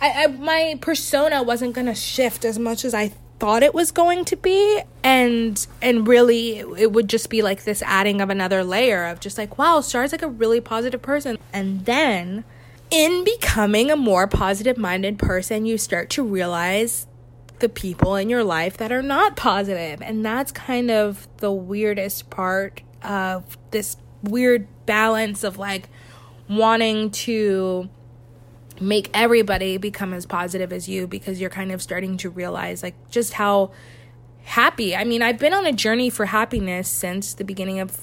I, 0.00 0.24
I 0.24 0.26
my 0.26 0.78
persona 0.80 1.42
wasn't 1.42 1.74
gonna 1.74 1.94
shift 1.94 2.44
as 2.44 2.58
much 2.58 2.84
as 2.84 2.94
I 2.94 3.12
thought 3.38 3.62
it 3.62 3.74
was 3.74 3.90
going 3.90 4.24
to 4.24 4.36
be 4.36 4.80
and 5.04 5.66
and 5.82 6.08
really 6.08 6.58
it, 6.58 6.92
would 6.92 7.08
just 7.08 7.28
be 7.28 7.42
like 7.42 7.64
this 7.64 7.82
adding 7.82 8.20
of 8.20 8.30
another 8.30 8.64
layer 8.64 9.04
of 9.04 9.20
just 9.20 9.36
like 9.36 9.58
wow 9.58 9.80
star's 9.80 10.12
like 10.12 10.22
a 10.22 10.28
really 10.28 10.60
positive 10.60 11.02
person 11.02 11.36
and 11.52 11.84
then 11.84 12.44
in 12.90 13.24
becoming 13.24 13.90
a 13.90 13.96
more 13.96 14.26
positive 14.26 14.78
minded 14.78 15.18
person 15.18 15.66
you 15.66 15.76
start 15.76 16.08
to 16.08 16.22
realize 16.22 17.06
the 17.58 17.68
people 17.68 18.16
in 18.16 18.28
your 18.28 18.44
life 18.44 18.76
that 18.76 18.92
are 18.92 19.02
not 19.02 19.36
positive. 19.36 20.02
And 20.02 20.24
that's 20.24 20.52
kind 20.52 20.90
of 20.90 21.26
the 21.38 21.52
weirdest 21.52 22.30
part 22.30 22.82
of 23.02 23.56
this 23.70 23.96
weird 24.22 24.66
balance 24.86 25.44
of 25.44 25.58
like, 25.58 25.88
wanting 26.48 27.10
to 27.10 27.88
make 28.80 29.10
everybody 29.14 29.78
become 29.78 30.12
as 30.12 30.26
positive 30.26 30.72
as 30.72 30.88
you 30.88 31.06
because 31.06 31.40
you're 31.40 31.50
kind 31.50 31.72
of 31.72 31.80
starting 31.80 32.16
to 32.18 32.30
realize 32.30 32.82
like 32.82 32.94
just 33.10 33.34
how 33.34 33.70
happy. 34.44 34.94
I 34.94 35.04
mean, 35.04 35.22
I've 35.22 35.38
been 35.38 35.54
on 35.54 35.66
a 35.66 35.72
journey 35.72 36.10
for 36.10 36.26
happiness 36.26 36.88
since 36.88 37.34
the 37.34 37.44
beginning 37.44 37.80
of 37.80 38.00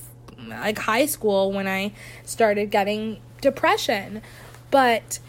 like 0.47 0.79
high 0.79 1.05
school 1.05 1.51
when 1.51 1.67
I 1.67 1.93
started 2.23 2.69
getting 2.71 3.21
depression. 3.39 4.21
But 4.71 5.19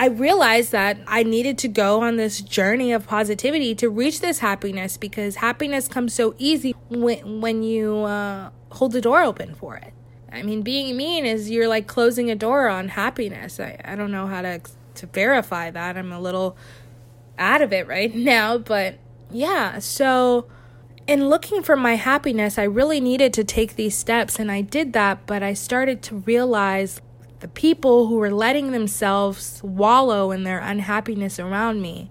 I 0.00 0.06
realized 0.06 0.72
that 0.72 0.96
I 1.06 1.24
needed 1.24 1.58
to 1.58 1.68
go 1.68 2.00
on 2.00 2.16
this 2.16 2.40
journey 2.40 2.90
of 2.90 3.06
positivity 3.06 3.74
to 3.74 3.90
reach 3.90 4.22
this 4.22 4.38
happiness 4.38 4.96
because 4.96 5.36
happiness 5.36 5.88
comes 5.88 6.14
so 6.14 6.34
easy 6.38 6.74
when 6.88 7.42
when 7.42 7.62
you 7.62 7.96
uh, 7.96 8.48
hold 8.70 8.92
the 8.92 9.02
door 9.02 9.22
open 9.22 9.54
for 9.54 9.76
it. 9.76 9.92
I 10.32 10.42
mean, 10.42 10.62
being 10.62 10.96
mean 10.96 11.26
is 11.26 11.50
you're 11.50 11.68
like 11.68 11.86
closing 11.86 12.30
a 12.30 12.34
door 12.34 12.70
on 12.70 12.88
happiness. 12.88 13.60
I, 13.60 13.78
I 13.84 13.94
don't 13.94 14.10
know 14.10 14.26
how 14.26 14.40
to 14.40 14.62
to 14.94 15.06
verify 15.06 15.70
that. 15.70 15.98
I'm 15.98 16.12
a 16.12 16.20
little 16.20 16.56
out 17.38 17.60
of 17.60 17.70
it 17.70 17.86
right 17.86 18.14
now, 18.32 18.56
but 18.56 18.98
yeah. 19.30 19.80
So, 19.80 20.46
in 21.06 21.28
looking 21.28 21.62
for 21.62 21.76
my 21.76 21.96
happiness, 21.96 22.56
I 22.56 22.62
really 22.64 23.02
needed 23.02 23.34
to 23.34 23.44
take 23.44 23.76
these 23.76 23.98
steps, 23.98 24.38
and 24.38 24.50
I 24.50 24.62
did 24.62 24.94
that. 24.94 25.26
But 25.26 25.42
I 25.42 25.52
started 25.52 26.00
to 26.04 26.16
realize 26.16 27.02
the 27.40 27.48
people 27.48 28.06
who 28.06 28.16
were 28.16 28.30
letting 28.30 28.72
themselves 28.72 29.60
wallow 29.62 30.30
in 30.30 30.44
their 30.44 30.58
unhappiness 30.58 31.38
around 31.38 31.80
me, 31.80 32.10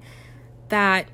that 0.70 1.08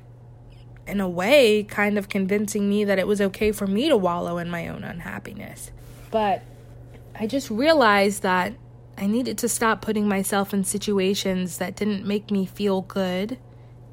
in 0.86 1.00
a 1.00 1.08
way, 1.08 1.64
kind 1.64 1.98
of 1.98 2.08
convincing 2.08 2.68
me 2.68 2.84
that 2.84 2.98
it 2.98 3.06
was 3.06 3.20
okay 3.20 3.52
for 3.52 3.66
me 3.66 3.88
to 3.88 3.96
wallow 3.96 4.38
in 4.38 4.48
my 4.48 4.68
own 4.68 4.84
unhappiness. 4.84 5.70
But 6.10 6.42
I 7.14 7.26
just 7.26 7.50
realized 7.50 8.22
that 8.22 8.54
I 8.96 9.06
needed 9.06 9.36
to 9.38 9.48
stop 9.48 9.82
putting 9.82 10.08
myself 10.08 10.54
in 10.54 10.64
situations 10.64 11.58
that 11.58 11.76
didn't 11.76 12.06
make 12.06 12.30
me 12.30 12.46
feel 12.46 12.82
good 12.82 13.38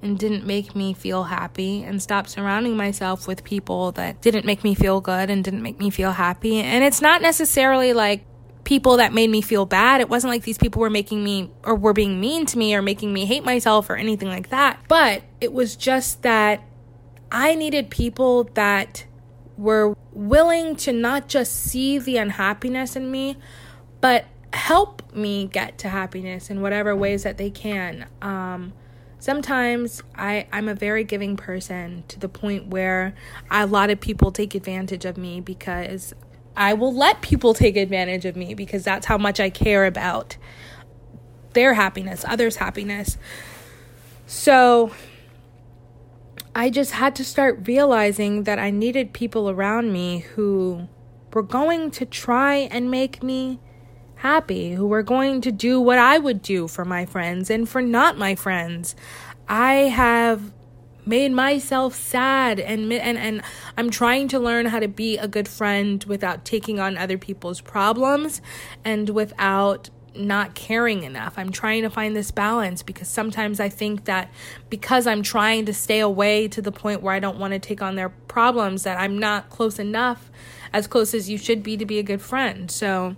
and 0.02 0.20
didn't 0.20 0.46
make 0.46 0.76
me 0.76 0.94
feel 0.94 1.24
happy 1.24 1.84
and 1.84 2.02
stop 2.02 2.28
surrounding 2.28 2.78
myself 2.78 3.28
with 3.28 3.44
people 3.44 3.92
that 3.94 4.22
didn't 4.22 4.46
make 4.46 4.64
me 4.64 4.76
feel 4.76 5.02
good 5.02 5.30
and 5.30 5.44
didn't 5.44 5.62
make 5.62 5.80
me 5.80 5.90
feel 5.90 6.12
happy. 6.12 6.60
And 6.60 6.84
it's 6.84 7.02
not 7.02 7.22
necessarily 7.22 7.94
like 7.94 8.26
people 8.64 8.98
that 8.98 9.14
made 9.14 9.30
me 9.30 9.42
feel 9.42 9.66
bad. 9.66 10.02
It 10.02 10.10
wasn't 10.10 10.32
like 10.32 10.44
these 10.44 10.58
people 10.58 10.82
were 10.82 10.90
making 10.90 11.24
me 11.24 11.52
or 11.64 11.76
were 11.76 11.94
being 11.94 12.20
mean 12.20 12.46
to 12.48 12.58
me 12.58 12.76
or 12.76 12.82
making 12.82 13.14
me 13.14 13.26
hate 13.26 13.44
myself 13.44 13.90
or 13.90 13.96
anything 13.96 14.30
like 14.30 14.50
that. 14.50 14.80
But 14.88 15.24
it 15.42 15.52
was 15.52 15.76
just 15.76 16.22
that 16.22 16.64
I 17.32 17.56
needed 17.56 17.90
people 17.90 18.46
that 18.54 19.06
were 19.58 19.96
willing 20.12 20.76
to 20.76 20.94
not 20.94 21.28
just 21.28 21.54
see 21.54 22.00
the 22.00 22.18
unhappiness 22.18 22.96
in 22.96 23.12
me, 23.12 23.38
but 24.02 24.26
help 24.54 25.14
me 25.16 25.48
get 25.48 25.78
to 25.80 25.90
happiness 25.90 26.50
in 26.50 26.62
whatever 26.62 26.96
ways 26.96 27.24
that 27.24 27.38
they 27.38 27.50
can. 27.50 28.06
Um, 28.22 28.74
sometimes 29.20 30.04
I, 30.16 30.48
I'm 30.52 30.70
a 30.70 30.76
very 30.76 31.04
giving 31.04 31.36
person 31.36 32.04
to 32.08 32.20
the 32.20 32.30
point 32.30 32.68
where 32.68 33.16
a 33.50 33.66
lot 33.66 33.90
of 33.90 34.00
people 34.00 34.32
take 34.32 34.54
advantage 34.54 35.06
of 35.06 35.18
me 35.18 35.42
because 35.42 36.14
I 36.56 36.74
will 36.74 36.94
let 36.94 37.22
people 37.22 37.54
take 37.54 37.76
advantage 37.78 38.26
of 38.26 38.36
me 38.36 38.54
because 38.54 38.84
that's 38.84 39.06
how 39.06 39.18
much 39.18 39.40
I 39.40 39.50
care 39.50 39.86
about 39.86 40.38
their 41.54 41.74
happiness, 41.74 42.24
others' 42.28 42.58
happiness. 42.58 43.18
So 44.26 44.92
I 46.56 46.70
just 46.70 46.92
had 46.92 47.16
to 47.16 47.26
start 47.26 47.68
realizing 47.68 48.44
that 48.44 48.60
I 48.60 48.70
needed 48.70 49.14
people 49.14 49.50
around 49.50 49.92
me 49.92 50.20
who 50.20 50.88
were 51.34 51.42
going 51.44 51.90
to 51.92 52.06
try 52.06 52.56
and 52.56 52.92
make 52.92 53.24
me 53.24 53.60
happy, 54.16 54.74
who 54.74 54.88
were 54.88 55.04
going 55.04 55.42
to 55.42 55.52
do 55.52 55.82
what 55.82 55.98
I 55.98 56.18
would 56.18 56.42
do 56.42 56.68
for 56.68 56.86
my 56.86 57.06
friends 57.06 57.50
and 57.50 57.68
for 57.68 57.82
not 57.82 58.18
my 58.18 58.36
friends. 58.36 58.96
I 59.48 59.74
have 59.74 60.54
made 61.06 61.32
myself 61.32 61.96
sad 61.96 62.60
and 62.60 62.92
and 62.94 63.18
and 63.18 63.42
I'm 63.78 63.90
trying 63.90 64.28
to 64.30 64.40
learn 64.40 64.68
how 64.68 64.80
to 64.80 64.88
be 64.88 65.18
a 65.18 65.28
good 65.28 65.48
friend 65.48 66.04
without 66.06 66.46
taking 66.46 66.80
on 66.80 66.98
other 66.98 67.18
people's 67.18 67.62
problems 67.62 68.42
and 68.84 69.10
without 69.10 69.90
not 70.16 70.54
caring 70.54 71.04
enough. 71.04 71.34
I'm 71.38 71.52
trying 71.52 71.84
to 71.84 71.90
find 71.90 72.16
this 72.16 72.32
balance 72.32 72.84
because 72.84 73.08
sometimes 73.08 73.60
I 73.60 73.70
think 73.70 74.06
that 74.06 74.32
because 74.70 75.08
I'm 75.08 75.24
trying 75.24 75.66
to 75.66 75.74
stay 75.74 76.00
away 76.00 76.48
to 76.50 76.62
the 76.62 76.72
point 76.72 77.02
where 77.02 77.14
I 77.14 77.20
don't 77.20 77.40
want 77.40 77.54
to 77.54 77.60
take 77.60 77.82
on 77.82 77.96
their 77.96 78.10
problems 78.10 78.84
that 78.84 79.00
I'm 79.00 79.18
not 79.18 79.50
close 79.50 79.80
enough 79.80 80.30
as 80.72 80.88
close 80.88 81.14
as 81.14 81.30
you 81.30 81.38
should 81.38 81.64
be 81.64 81.78
to 81.78 81.86
be 81.86 82.00
a 82.00 82.04
good 82.04 82.22
friend. 82.22 82.70
So 82.70 83.16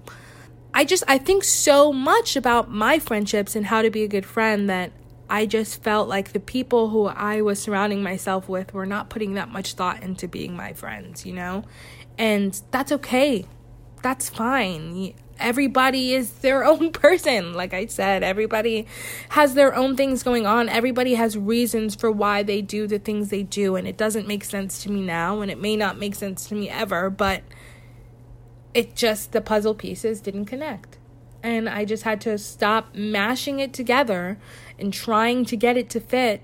I 0.74 0.86
just 0.86 1.04
I 1.08 1.18
think 1.18 1.44
so 1.44 1.92
much 1.94 2.36
about 2.36 2.70
my 2.70 3.00
friendships 3.00 3.56
and 3.56 3.66
how 3.66 3.82
to 3.82 3.90
be 3.90 4.04
a 4.04 4.08
good 4.08 4.26
friend 4.26 4.70
that 4.70 4.92
I 5.30 5.46
just 5.46 5.82
felt 5.82 6.08
like 6.08 6.34
the 6.34 6.40
people 6.40 6.90
who 6.90 7.06
I 7.08 7.42
was 7.42 7.62
surrounding 7.62 8.04
myself 8.04 8.48
with 8.48 8.74
were 8.74 8.86
not 8.86 9.10
putting 9.10 9.34
that 9.36 9.50
much 9.50 9.74
thought 9.74 10.04
into 10.04 10.28
being 10.28 10.56
my 10.56 10.74
friends, 10.74 11.26
you 11.26 11.34
know? 11.34 11.64
And 12.18 12.60
that's 12.72 12.92
okay. 12.92 13.46
That's 14.02 14.30
fine 14.30 15.14
everybody 15.40 16.14
is 16.14 16.32
their 16.40 16.64
own 16.66 16.92
person. 16.92 17.54
Like 17.54 17.74
I 17.74 17.86
said, 17.88 18.24
everybody 18.24 18.88
has 19.30 19.54
their 19.54 19.76
own 19.76 19.96
things 19.96 20.24
going 20.24 20.46
on. 20.46 20.70
Everybody 20.70 21.16
has 21.16 21.38
reasons 21.38 21.96
for 21.96 22.12
why 22.12 22.44
they 22.44 22.62
do 22.62 22.88
the 22.88 23.00
things 23.00 23.30
they 23.30 23.44
do. 23.44 23.76
And 23.76 23.88
it 23.88 23.98
doesn't 23.98 24.28
make 24.28 24.44
sense 24.44 24.84
to 24.84 24.92
me 24.92 25.02
now. 25.02 25.42
And 25.42 25.52
it 25.52 25.60
may 25.60 25.76
not 25.76 25.98
make 25.98 26.16
sense 26.16 26.48
to 26.48 26.56
me 26.56 26.70
ever. 26.70 27.10
But 27.10 27.44
it 28.74 28.96
just, 28.96 29.32
the 29.32 29.42
puzzle 29.42 29.76
pieces 29.76 30.22
didn't 30.22 30.46
connect. 30.46 30.98
And 31.46 31.70
I 31.70 31.86
just 31.86 32.02
had 32.02 32.22
to 32.22 32.40
stop 32.40 32.96
mashing 32.96 33.60
it 33.60 33.72
together 33.72 34.40
and 34.80 34.92
trying 34.92 35.46
to 35.46 35.56
get 35.56 35.78
it 35.78 35.92
to 35.92 36.00
fit 36.00 36.42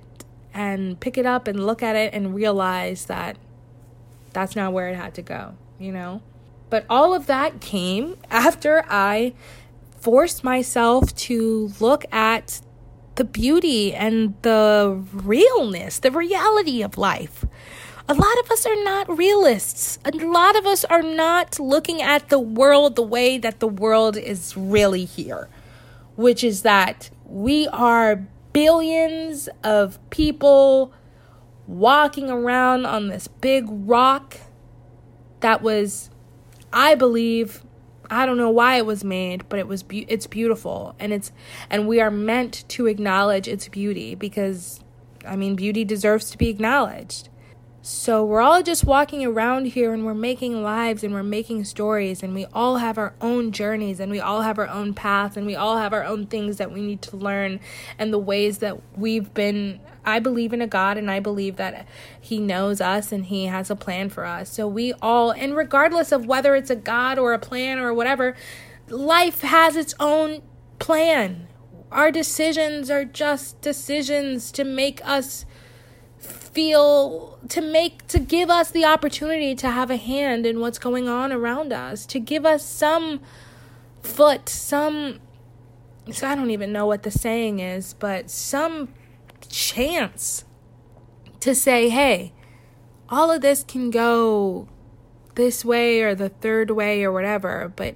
and 0.53 0.99
pick 0.99 1.17
it 1.17 1.25
up 1.25 1.47
and 1.47 1.65
look 1.65 1.81
at 1.81 1.95
it 1.95 2.13
and 2.13 2.35
realize 2.35 3.05
that 3.05 3.35
that's 4.31 4.55
not 4.55 4.73
where 4.73 4.89
it 4.89 4.95
had 4.95 5.15
to 5.15 5.23
go, 5.23 5.55
you 5.79 5.91
know? 5.91 6.21
But 6.69 6.85
all 6.87 7.15
of 7.15 7.25
that 7.25 7.61
came 7.61 8.15
after 8.29 8.85
I 8.87 9.33
forced 9.99 10.43
myself 10.43 11.15
to 11.15 11.71
look 11.79 12.05
at 12.13 12.61
the 13.15 13.23
beauty 13.23 13.95
and 13.95 14.35
the 14.43 15.03
realness, 15.11 15.97
the 15.97 16.11
reality 16.11 16.83
of 16.83 16.99
life. 16.99 17.43
A 18.09 18.13
lot 18.13 18.39
of 18.43 18.51
us 18.51 18.65
are 18.65 18.83
not 18.83 19.17
realists. 19.17 19.99
A 20.03 20.11
lot 20.11 20.55
of 20.55 20.65
us 20.65 20.83
are 20.85 21.01
not 21.01 21.59
looking 21.59 22.01
at 22.01 22.29
the 22.29 22.39
world 22.39 22.95
the 22.95 23.03
way 23.03 23.37
that 23.37 23.59
the 23.59 23.67
world 23.67 24.17
is 24.17 24.57
really 24.57 25.05
here, 25.05 25.47
which 26.15 26.43
is 26.43 26.63
that 26.63 27.09
we 27.25 27.67
are 27.67 28.27
billions 28.53 29.47
of 29.63 29.97
people 30.09 30.93
walking 31.67 32.29
around 32.29 32.85
on 32.85 33.07
this 33.07 33.27
big 33.27 33.65
rock 33.69 34.37
that 35.39 35.61
was 35.61 36.09
I 36.73 36.95
believe 36.95 37.63
I 38.09 38.25
don't 38.25 38.37
know 38.37 38.49
why 38.49 38.75
it 38.75 38.85
was 38.85 39.05
made, 39.05 39.47
but 39.47 39.57
it 39.57 39.67
was 39.67 39.83
be- 39.83 40.05
it's 40.09 40.27
beautiful 40.27 40.95
and 40.99 41.13
it's 41.13 41.31
and 41.69 41.87
we 41.87 42.01
are 42.01 42.11
meant 42.11 42.65
to 42.69 42.87
acknowledge 42.87 43.47
its 43.47 43.67
beauty 43.69 44.15
because 44.15 44.81
I 45.25 45.35
mean 45.35 45.55
beauty 45.55 45.85
deserves 45.85 46.29
to 46.31 46.37
be 46.37 46.49
acknowledged. 46.49 47.29
So 47.83 48.23
we're 48.23 48.41
all 48.41 48.61
just 48.61 48.85
walking 48.85 49.25
around 49.25 49.65
here 49.65 49.91
and 49.91 50.05
we're 50.05 50.13
making 50.13 50.61
lives 50.61 51.03
and 51.03 51.15
we're 51.15 51.23
making 51.23 51.65
stories 51.65 52.21
and 52.21 52.35
we 52.35 52.45
all 52.53 52.77
have 52.77 52.99
our 52.99 53.15
own 53.19 53.51
journeys 53.51 53.99
and 53.99 54.11
we 54.11 54.19
all 54.19 54.41
have 54.41 54.59
our 54.59 54.67
own 54.67 54.93
paths 54.93 55.35
and 55.35 55.47
we 55.47 55.55
all 55.55 55.77
have 55.77 55.91
our 55.91 56.03
own 56.03 56.27
things 56.27 56.57
that 56.57 56.71
we 56.71 56.79
need 56.81 57.01
to 57.01 57.17
learn 57.17 57.59
and 57.97 58.13
the 58.13 58.19
ways 58.19 58.59
that 58.59 58.79
we've 58.95 59.33
been 59.33 59.79
I 60.05 60.19
believe 60.19 60.53
in 60.53 60.61
a 60.61 60.67
God 60.67 60.97
and 60.97 61.09
I 61.09 61.19
believe 61.19 61.55
that 61.55 61.87
He 62.19 62.37
knows 62.37 62.81
us 62.81 63.11
and 63.11 63.25
He 63.25 63.45
has 63.45 63.71
a 63.71 63.75
plan 63.75 64.09
for 64.09 64.25
us. 64.25 64.51
So 64.51 64.67
we 64.67 64.93
all, 65.01 65.31
and 65.31 65.55
regardless 65.55 66.11
of 66.11 66.27
whether 66.27 66.55
it's 66.55 66.69
a 66.69 66.75
God 66.75 67.17
or 67.17 67.33
a 67.33 67.39
plan 67.39 67.79
or 67.79 67.93
whatever, 67.93 68.35
life 68.89 69.41
has 69.41 69.75
its 69.75 69.95
own 69.99 70.43
plan. 70.77 71.47
Our 71.91 72.11
decisions 72.11 72.89
are 72.89 73.05
just 73.05 73.59
decisions 73.61 74.51
to 74.53 74.63
make 74.63 75.01
us 75.03 75.45
feel 76.53 77.37
to 77.49 77.61
make 77.61 78.07
to 78.07 78.19
give 78.19 78.49
us 78.49 78.71
the 78.71 78.85
opportunity 78.85 79.55
to 79.55 79.69
have 79.69 79.89
a 79.89 79.97
hand 79.97 80.45
in 80.45 80.59
what's 80.59 80.77
going 80.77 81.07
on 81.07 81.31
around 81.31 81.71
us 81.71 82.05
to 82.05 82.19
give 82.19 82.45
us 82.45 82.65
some 82.65 83.21
foot 84.01 84.49
some 84.49 85.19
so 86.11 86.27
I 86.27 86.35
don't 86.35 86.51
even 86.51 86.71
know 86.71 86.85
what 86.85 87.03
the 87.03 87.11
saying 87.11 87.59
is 87.59 87.93
but 87.93 88.29
some 88.29 88.89
chance 89.49 90.45
to 91.41 91.55
say, 91.55 91.89
hey, 91.89 92.33
all 93.09 93.29
of 93.31 93.41
this 93.41 93.63
can 93.63 93.89
go 93.91 94.67
this 95.35 95.65
way 95.65 96.01
or 96.01 96.15
the 96.15 96.29
third 96.29 96.71
way 96.71 97.03
or 97.03 97.11
whatever, 97.11 97.71
but 97.75 97.95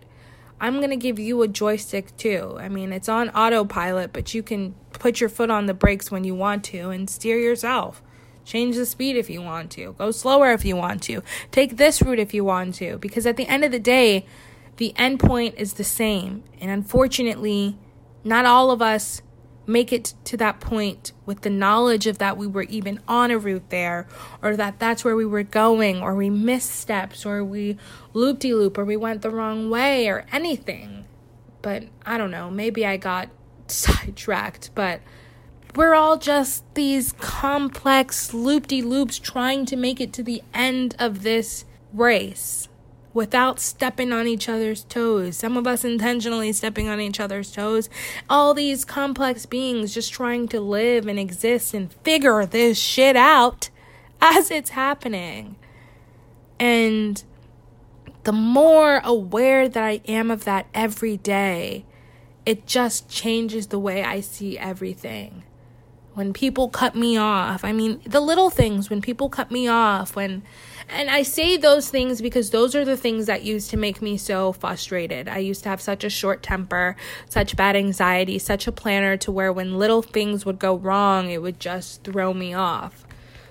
I'm 0.59 0.77
going 0.77 0.89
to 0.89 0.95
give 0.95 1.19
you 1.19 1.41
a 1.41 1.47
joystick 1.47 2.15
too. 2.17 2.57
I 2.59 2.69
mean, 2.69 2.91
it's 2.91 3.09
on 3.09 3.29
autopilot, 3.29 4.13
but 4.13 4.33
you 4.33 4.41
can 4.41 4.73
put 4.93 5.19
your 5.19 5.29
foot 5.29 5.49
on 5.49 5.65
the 5.65 5.73
brakes 5.73 6.09
when 6.09 6.23
you 6.23 6.33
want 6.33 6.63
to 6.65 6.89
and 6.89 7.09
steer 7.09 7.37
yourself. 7.37 8.01
Change 8.45 8.75
the 8.75 8.85
speed 8.85 9.17
if 9.17 9.29
you 9.29 9.41
want 9.41 9.71
to. 9.71 9.93
Go 9.97 10.11
slower 10.11 10.53
if 10.53 10.63
you 10.63 10.75
want 10.75 11.01
to. 11.03 11.23
Take 11.51 11.77
this 11.77 12.01
route 12.01 12.19
if 12.19 12.33
you 12.33 12.45
want 12.45 12.75
to. 12.75 12.97
Because 12.99 13.25
at 13.25 13.37
the 13.37 13.47
end 13.47 13.65
of 13.65 13.71
the 13.71 13.79
day, 13.79 14.25
the 14.77 14.93
end 14.97 15.19
point 15.19 15.55
is 15.57 15.73
the 15.73 15.83
same. 15.83 16.43
And 16.61 16.69
unfortunately, 16.69 17.77
not 18.23 18.45
all 18.45 18.71
of 18.71 18.81
us 18.81 19.21
make 19.67 19.91
it 19.91 20.13
to 20.25 20.37
that 20.37 20.59
point 20.59 21.11
with 21.25 21.41
the 21.41 21.49
knowledge 21.49 22.05
of 22.05 22.19
that 22.19 22.37
we 22.37 22.45
were 22.45 22.63
even 22.63 22.99
on 23.07 23.31
a 23.31 23.37
route 23.37 23.69
there 23.69 24.07
or 24.41 24.55
that 24.55 24.79
that's 24.79 25.03
where 25.03 25.15
we 25.15 25.25
were 25.25 25.43
going 25.43 26.01
or 26.01 26.15
we 26.15 26.29
missed 26.29 26.69
steps 26.69 27.25
or 27.25 27.43
we 27.43 27.77
loop 28.13 28.39
de 28.39 28.53
loop 28.53 28.77
or 28.77 28.85
we 28.85 28.95
went 28.95 29.21
the 29.21 29.29
wrong 29.29 29.69
way 29.69 30.07
or 30.07 30.25
anything 30.31 31.03
but 31.61 31.83
i 32.05 32.15
don't 32.17 32.29
know 32.29 32.51
maybe 32.51 32.85
i 32.85 32.95
got 32.95 33.27
sidetracked 33.67 34.69
but 34.75 35.01
we're 35.75 35.93
all 35.93 36.17
just 36.17 36.63
these 36.73 37.11
complex 37.13 38.33
loop 38.33 38.67
de 38.67 38.81
loops 38.81 39.19
trying 39.19 39.65
to 39.65 39.75
make 39.75 39.99
it 39.99 40.13
to 40.13 40.23
the 40.23 40.41
end 40.53 40.95
of 40.97 41.23
this 41.23 41.65
race 41.93 42.69
without 43.13 43.59
stepping 43.59 44.11
on 44.11 44.27
each 44.27 44.47
other's 44.49 44.83
toes. 44.85 45.37
Some 45.37 45.55
of 45.57 45.67
us 45.67 45.85
intentionally 45.85 46.51
stepping 46.53 46.87
on 46.89 46.99
each 46.99 47.19
other's 47.19 47.51
toes. 47.51 47.89
All 48.29 48.53
these 48.53 48.83
complex 48.83 49.45
beings 49.45 49.93
just 49.93 50.11
trying 50.11 50.47
to 50.49 50.59
live 50.59 51.07
and 51.07 51.17
exist 51.17 51.73
and 51.73 51.91
figure 52.03 52.45
this 52.45 52.77
shit 52.77 53.15
out 53.15 53.69
as 54.21 54.51
it's 54.51 54.71
happening. 54.71 55.55
And 56.59 57.23
the 58.23 58.33
more 58.33 59.01
aware 59.03 59.69
that 59.69 59.83
I 59.83 60.01
am 60.07 60.29
of 60.29 60.43
that 60.43 60.67
every 60.73 61.15
day, 61.17 61.85
it 62.45 62.65
just 62.65 63.09
changes 63.09 63.67
the 63.67 63.79
way 63.79 64.03
I 64.03 64.19
see 64.19 64.57
everything 64.57 65.44
when 66.15 66.33
people 66.33 66.69
cut 66.69 66.95
me 66.95 67.17
off. 67.17 67.63
I 67.63 67.71
mean, 67.71 68.01
the 68.05 68.19
little 68.19 68.49
things 68.49 68.89
when 68.89 69.01
people 69.01 69.29
cut 69.29 69.51
me 69.51 69.67
off, 69.67 70.15
when 70.15 70.43
and 70.87 71.09
I 71.09 71.23
say 71.23 71.57
those 71.57 71.89
things 71.89 72.21
because 72.21 72.51
those 72.51 72.75
are 72.75 72.85
the 72.85 72.97
things 72.97 73.25
that 73.25 73.43
used 73.43 73.69
to 73.71 73.77
make 73.77 74.01
me 74.01 74.17
so 74.17 74.51
frustrated. 74.51 75.27
I 75.27 75.39
used 75.39 75.63
to 75.63 75.69
have 75.69 75.81
such 75.81 76.03
a 76.03 76.09
short 76.09 76.43
temper, 76.43 76.95
such 77.27 77.55
bad 77.55 77.75
anxiety, 77.75 78.37
such 78.39 78.67
a 78.67 78.71
planner 78.71 79.17
to 79.17 79.31
where 79.31 79.51
when 79.51 79.77
little 79.77 80.01
things 80.01 80.45
would 80.45 80.59
go 80.59 80.75
wrong, 80.75 81.31
it 81.31 81.41
would 81.41 81.59
just 81.59 82.03
throw 82.03 82.33
me 82.33 82.53
off. 82.53 83.05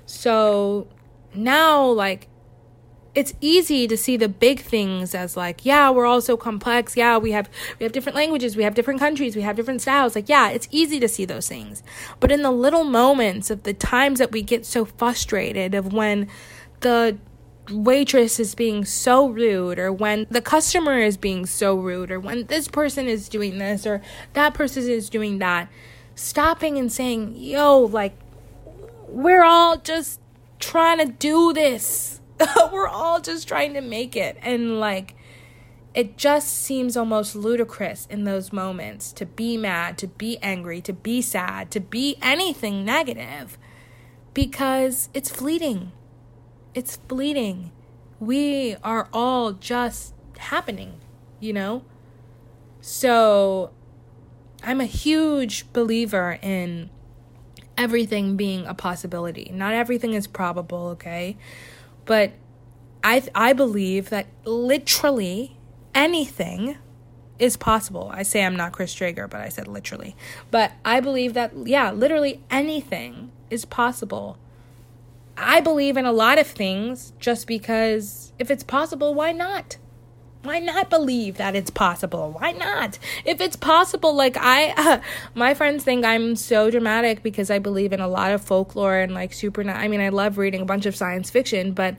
So 0.07 0.87
now, 1.35 1.85
like, 1.85 2.29
it's 3.15 3.33
easy 3.41 3.87
to 3.87 3.97
see 3.97 4.17
the 4.17 4.29
big 4.29 4.61
things 4.61 5.15
as 5.15 5.37
like 5.37 5.65
yeah 5.65 5.91
we're 5.91 6.07
all 6.07 6.21
so 6.21 6.37
complex. 6.37 6.97
Yeah 6.97 7.19
we 7.19 7.33
have 7.33 7.49
we 7.79 7.85
have 7.85 7.93
different 7.93 8.17
languages. 8.17 8.57
We 8.57 8.65
have 8.65 8.75
different 8.75 9.01
countries. 9.01 9.37
We 9.37 9.43
have 9.43 9.57
different 9.57 9.83
styles. 9.83 10.15
Like 10.15 10.29
yeah 10.29 10.51
it's 10.51 10.69
easy 10.71 11.01
to 11.01 11.09
see 11.09 11.25
those 11.25 11.49
things. 11.49 11.83
But 12.21 12.33
in 12.33 12.43
the 12.43 12.51
little 12.51 12.85
moments 12.85 13.51
of 13.51 13.63
the 13.63 13.75
times 13.75 14.19
that 14.19 14.33
we 14.33 14.43
get 14.43 14.67
so 14.67 14.85
frustrated 14.85 15.75
of 15.75 15.93
when 15.93 16.29
the 16.81 17.19
waitress 17.71 18.39
is 18.39 18.55
being 18.55 18.85
so 18.85 19.29
rude 19.29 19.79
or 19.79 19.91
when 19.91 20.27
the 20.31 20.43
customer 20.43 20.99
is 20.99 21.17
being 21.17 21.47
so 21.47 21.75
rude 21.75 22.11
or 22.11 22.21
when 22.21 22.45
this 22.47 22.69
person 22.69 23.09
is 23.09 23.29
doing 23.29 23.59
this 23.59 23.87
or 23.87 24.03
that 24.35 24.53
person 24.53 24.89
is 24.89 25.09
doing 25.09 25.39
that 25.39 25.69
stopping 26.15 26.77
and 26.77 26.93
saying 26.93 27.35
yo 27.37 27.79
like 27.79 28.15
we're 29.09 29.43
all 29.43 29.79
just 29.79 30.21
trying 30.59 30.99
to 30.99 31.07
do 31.07 31.53
this 31.55 32.21
we're 32.73 32.89
all 32.89 33.21
just 33.21 33.49
trying 33.49 33.75
to 33.75 33.81
make 33.81 34.17
it. 34.17 34.37
And 34.43 34.81
like, 34.81 35.15
it 35.95 36.17
just 36.17 36.49
seems 36.49 36.97
almost 36.97 37.37
ludicrous 37.37 38.07
in 38.11 38.25
those 38.25 38.53
moments 38.53 39.13
to 39.13 39.27
be 39.27 39.57
mad, 39.57 39.97
to 39.99 40.09
be 40.09 40.39
angry, 40.39 40.81
to 40.83 40.93
be 40.93 41.23
sad, 41.23 41.71
to 41.71 41.81
be 41.81 42.17
anything 42.21 42.85
negative 42.85 43.57
because 44.35 45.09
it's 45.15 45.31
fleeting. 45.31 45.93
It's 46.75 46.97
fleeting. 47.09 47.71
We 48.19 48.75
are 48.83 49.09
all 49.13 49.53
just 49.53 50.15
happening, 50.39 50.95
you 51.39 51.53
know? 51.53 51.85
So 52.81 53.71
I'm 54.65 54.81
a 54.81 54.87
huge 54.87 55.73
believer 55.73 56.39
in 56.43 56.91
everything 57.79 58.37
being 58.37 58.67
a 58.67 58.75
possibility. 58.75 59.51
Not 59.55 59.75
everything 59.75 60.15
is 60.15 60.27
probable, 60.27 60.89
okay? 60.89 61.37
But 62.05 62.33
I 63.03 63.23
I 63.35 63.53
believe 63.53 64.11
that 64.11 64.27
literally 64.45 65.57
anything 65.95 66.77
is 67.39 67.57
possible. 67.57 68.11
I 68.13 68.23
say 68.23 68.45
I'm 68.45 68.57
not 68.57 68.73
Chris 68.73 68.95
Traeger, 68.95 69.29
but 69.29 69.41
I 69.41 69.49
said 69.49 69.69
literally. 69.69 70.17
But 70.51 70.73
I 70.85 71.01
believe 71.01 71.35
that 71.35 71.53
yeah, 71.67 71.91
literally 71.91 72.43
anything 72.51 73.33
is 73.51 73.65
possible. 73.65 74.39
I 75.37 75.61
believe 75.61 75.97
in 75.97 76.05
a 76.05 76.13
lot 76.13 76.39
of 76.39 76.47
things 76.47 77.13
just 77.19 77.47
because 77.47 78.33
if 78.39 78.51
it's 78.51 78.63
possible, 78.63 79.15
why 79.15 79.33
not? 79.33 79.79
Why 80.45 80.59
not 80.59 80.91
believe 80.91 81.39
that 81.39 81.57
it's 81.57 81.71
possible? 81.71 82.37
Why 82.39 82.53
not? 82.53 82.99
If 83.25 83.41
it's 83.41 83.57
possible, 83.57 84.15
like 84.15 84.37
I, 84.37 84.75
uh, 84.77 85.01
my 85.35 85.55
friends 85.55 85.85
think 85.85 86.05
I'm 86.05 86.37
so 86.37 86.71
dramatic 86.71 87.23
because 87.23 87.51
I 87.51 87.59
believe 87.59 87.95
in 87.95 88.01
a 88.01 88.09
lot 88.09 88.31
of 88.31 88.45
folklore 88.45 88.99
and 88.99 89.15
like 89.15 89.33
super. 89.33 89.69
I 89.69 89.89
mean, 89.89 90.03
I 90.03 90.11
love 90.11 90.37
reading 90.37 90.61
a 90.61 90.67
bunch 90.67 90.85
of 90.85 90.95
science 90.95 91.31
fiction, 91.31 91.73
but 91.73 91.97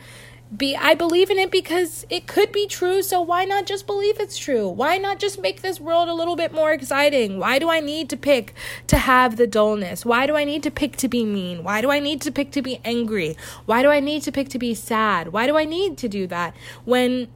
be 0.56 0.76
I 0.76 0.94
believe 0.94 1.32
in 1.32 1.40
it 1.40 1.50
because 1.50 2.06
it 2.08 2.28
could 2.28 2.52
be 2.52 2.68
true, 2.68 3.02
so 3.02 3.20
why 3.20 3.46
not 3.46 3.66
just 3.66 3.88
believe 3.88 4.20
it's 4.20 4.38
true? 4.38 4.70
Why 4.70 4.98
not 4.98 5.18
just 5.18 5.42
make 5.42 5.62
this 5.62 5.80
world 5.80 6.08
a 6.08 6.14
little 6.14 6.36
bit 6.36 6.54
more 6.54 6.72
exciting? 6.72 7.40
Why 7.40 7.58
do 7.58 7.72
I 7.72 7.80
need 7.80 8.10
to 8.12 8.18
pick 8.18 8.54
to 8.86 8.98
have 8.98 9.38
the 9.38 9.48
dullness? 9.48 10.06
Why 10.06 10.28
do 10.28 10.36
I 10.36 10.44
need 10.44 10.62
to 10.62 10.72
pick 10.72 10.98
to 10.98 11.08
be 11.08 11.26
mean? 11.26 11.64
Why 11.64 11.82
do 11.82 11.90
I 11.90 12.00
need 12.00 12.22
to 12.22 12.32
pick 12.32 12.52
to 12.52 12.62
be 12.62 12.80
angry? 12.86 13.36
Why 13.66 13.82
do 13.82 13.90
I 13.90 14.00
need 14.00 14.22
to 14.22 14.32
pick 14.32 14.50
to 14.50 14.60
be 14.60 14.76
sad? 14.76 15.30
Why 15.30 15.48
do 15.48 15.58
I 15.58 15.66
need 15.66 15.98
to 15.98 16.08
do 16.08 16.28
that 16.28 16.56
when 16.86 17.28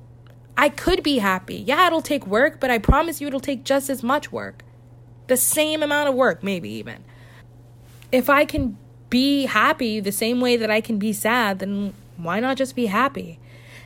I 0.59 0.67
could 0.67 1.03
be 1.03 1.19
happy. 1.19 1.55
Yeah, 1.55 1.87
it'll 1.87 2.01
take 2.01 2.27
work, 2.27 2.59
but 2.59 2.69
I 2.69 2.79
promise 2.79 3.21
you 3.21 3.27
it'll 3.27 3.39
take 3.39 3.63
just 3.63 3.89
as 3.89 4.03
much 4.03 4.29
work. 4.29 4.61
The 5.27 5.37
same 5.37 5.81
amount 5.81 6.09
of 6.09 6.15
work, 6.15 6.43
maybe 6.43 6.69
even. 6.71 7.05
If 8.11 8.29
I 8.29 8.43
can 8.43 8.77
be 9.09 9.45
happy 9.45 10.01
the 10.01 10.11
same 10.11 10.41
way 10.41 10.57
that 10.57 10.69
I 10.69 10.81
can 10.81 10.99
be 10.99 11.13
sad, 11.13 11.59
then 11.59 11.93
why 12.17 12.41
not 12.41 12.57
just 12.57 12.75
be 12.75 12.87
happy? 12.87 13.39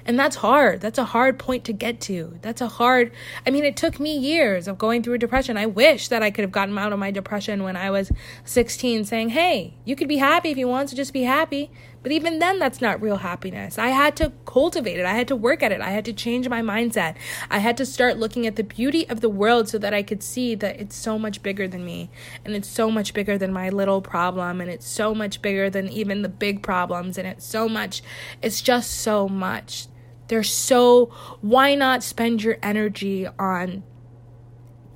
And 0.03 0.19
that's 0.19 0.38
hard. 0.38 0.81
That's 0.81 0.97
a 0.97 1.05
hard 1.05 1.38
point 1.38 1.63
to 1.65 1.73
get 1.73 2.01
to. 2.01 2.39
That's 2.41 2.59
a 2.59 2.67
hard, 2.67 3.12
I 3.45 3.51
mean, 3.51 3.65
it 3.65 3.77
took 3.77 3.99
me 3.99 4.17
years 4.17 4.67
of 4.67 4.79
going 4.79 5.03
through 5.03 5.13
a 5.13 5.19
depression. 5.19 5.57
I 5.57 5.67
wish 5.67 6.07
that 6.07 6.23
I 6.23 6.31
could 6.31 6.41
have 6.41 6.51
gotten 6.51 6.75
out 6.79 6.91
of 6.91 6.97
my 6.97 7.12
depression 7.12 7.62
when 7.62 7.75
I 7.75 7.91
was 7.91 8.12
16, 8.45 9.05
saying, 9.05 9.29
hey, 9.29 9.75
you 9.86 9.95
could 9.95 10.07
be 10.07 10.17
happy 10.17 10.49
if 10.49 10.57
you 10.57 10.67
want 10.67 10.89
to 10.89 10.95
just 10.95 11.13
be 11.13 11.21
happy. 11.21 11.69
But 12.03 12.11
even 12.11 12.39
then, 12.39 12.59
that's 12.59 12.81
not 12.81 13.01
real 13.01 13.15
happiness. 13.15 13.79
I 13.79 13.87
had 13.87 14.17
to 14.17 14.33
cultivate 14.45 14.99
it. 14.99 15.05
I 15.05 15.13
had 15.13 15.29
to 15.29 15.37
work 15.37 15.63
at 15.63 15.71
it. 15.71 15.79
I 15.79 15.91
had 15.91 16.03
to 16.05 16.13
change 16.13 16.49
my 16.49 16.61
mindset. 16.61 17.15
I 17.49 17.59
had 17.59 17.77
to 17.77 17.85
start 17.85 18.17
looking 18.17 18.45
at 18.45 18.57
the 18.57 18.63
beauty 18.63 19.07
of 19.09 19.21
the 19.21 19.29
world 19.29 19.69
so 19.69 19.77
that 19.77 19.93
I 19.93 20.03
could 20.03 20.21
see 20.21 20.53
that 20.55 20.81
it's 20.81 20.97
so 20.97 21.17
much 21.17 21.41
bigger 21.41 21.65
than 21.65 21.85
me. 21.85 22.09
And 22.43 22.55
it's 22.55 22.67
so 22.67 22.91
much 22.91 23.13
bigger 23.13 23.37
than 23.37 23.53
my 23.53 23.69
little 23.69 24.01
problem. 24.01 24.59
And 24.59 24.69
it's 24.69 24.85
so 24.85 25.15
much 25.15 25.41
bigger 25.41 25.69
than 25.69 25.87
even 25.87 26.23
the 26.23 26.29
big 26.29 26.61
problems. 26.61 27.17
And 27.17 27.25
it's 27.25 27.45
so 27.45 27.69
much, 27.69 28.03
it's 28.41 28.61
just 28.61 28.91
so 28.91 29.29
much. 29.29 29.87
They're 30.27 30.43
so, 30.43 31.05
why 31.39 31.73
not 31.75 32.03
spend 32.03 32.43
your 32.43 32.57
energy 32.61 33.27
on 33.39 33.83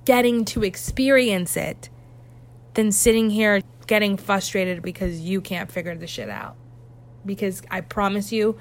getting 0.04 0.44
to 0.46 0.64
experience 0.64 1.56
it 1.56 1.90
than 2.74 2.92
sitting 2.92 3.30
here 3.30 3.62
getting 3.88 4.18
frustrated 4.18 4.82
because 4.82 5.22
you 5.22 5.40
can't 5.40 5.72
figure 5.72 5.96
the 5.96 6.08
shit 6.08 6.30
out? 6.30 6.58
Because 7.28 7.62
I 7.70 7.82
promise 7.82 8.32
you, 8.32 8.58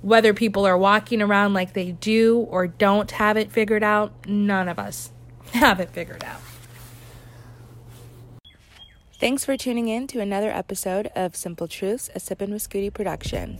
whether 0.00 0.32
people 0.32 0.66
are 0.66 0.78
walking 0.78 1.20
around 1.20 1.52
like 1.52 1.72
they 1.72 1.92
do 1.92 2.38
or 2.38 2.66
don't 2.66 3.10
have 3.10 3.36
it 3.36 3.52
figured 3.52 3.82
out, 3.82 4.26
none 4.26 4.68
of 4.68 4.78
us 4.78 5.10
have 5.52 5.80
it 5.80 5.90
figured 5.90 6.24
out. 6.24 6.40
Thanks 9.18 9.44
for 9.44 9.56
tuning 9.56 9.88
in 9.88 10.06
to 10.08 10.20
another 10.20 10.50
episode 10.50 11.06
of 11.14 11.34
Simple 11.36 11.68
Truths, 11.68 12.10
a 12.14 12.18
Sippin' 12.18 12.50
with 12.50 12.68
Scooty 12.68 12.92
production. 12.92 13.58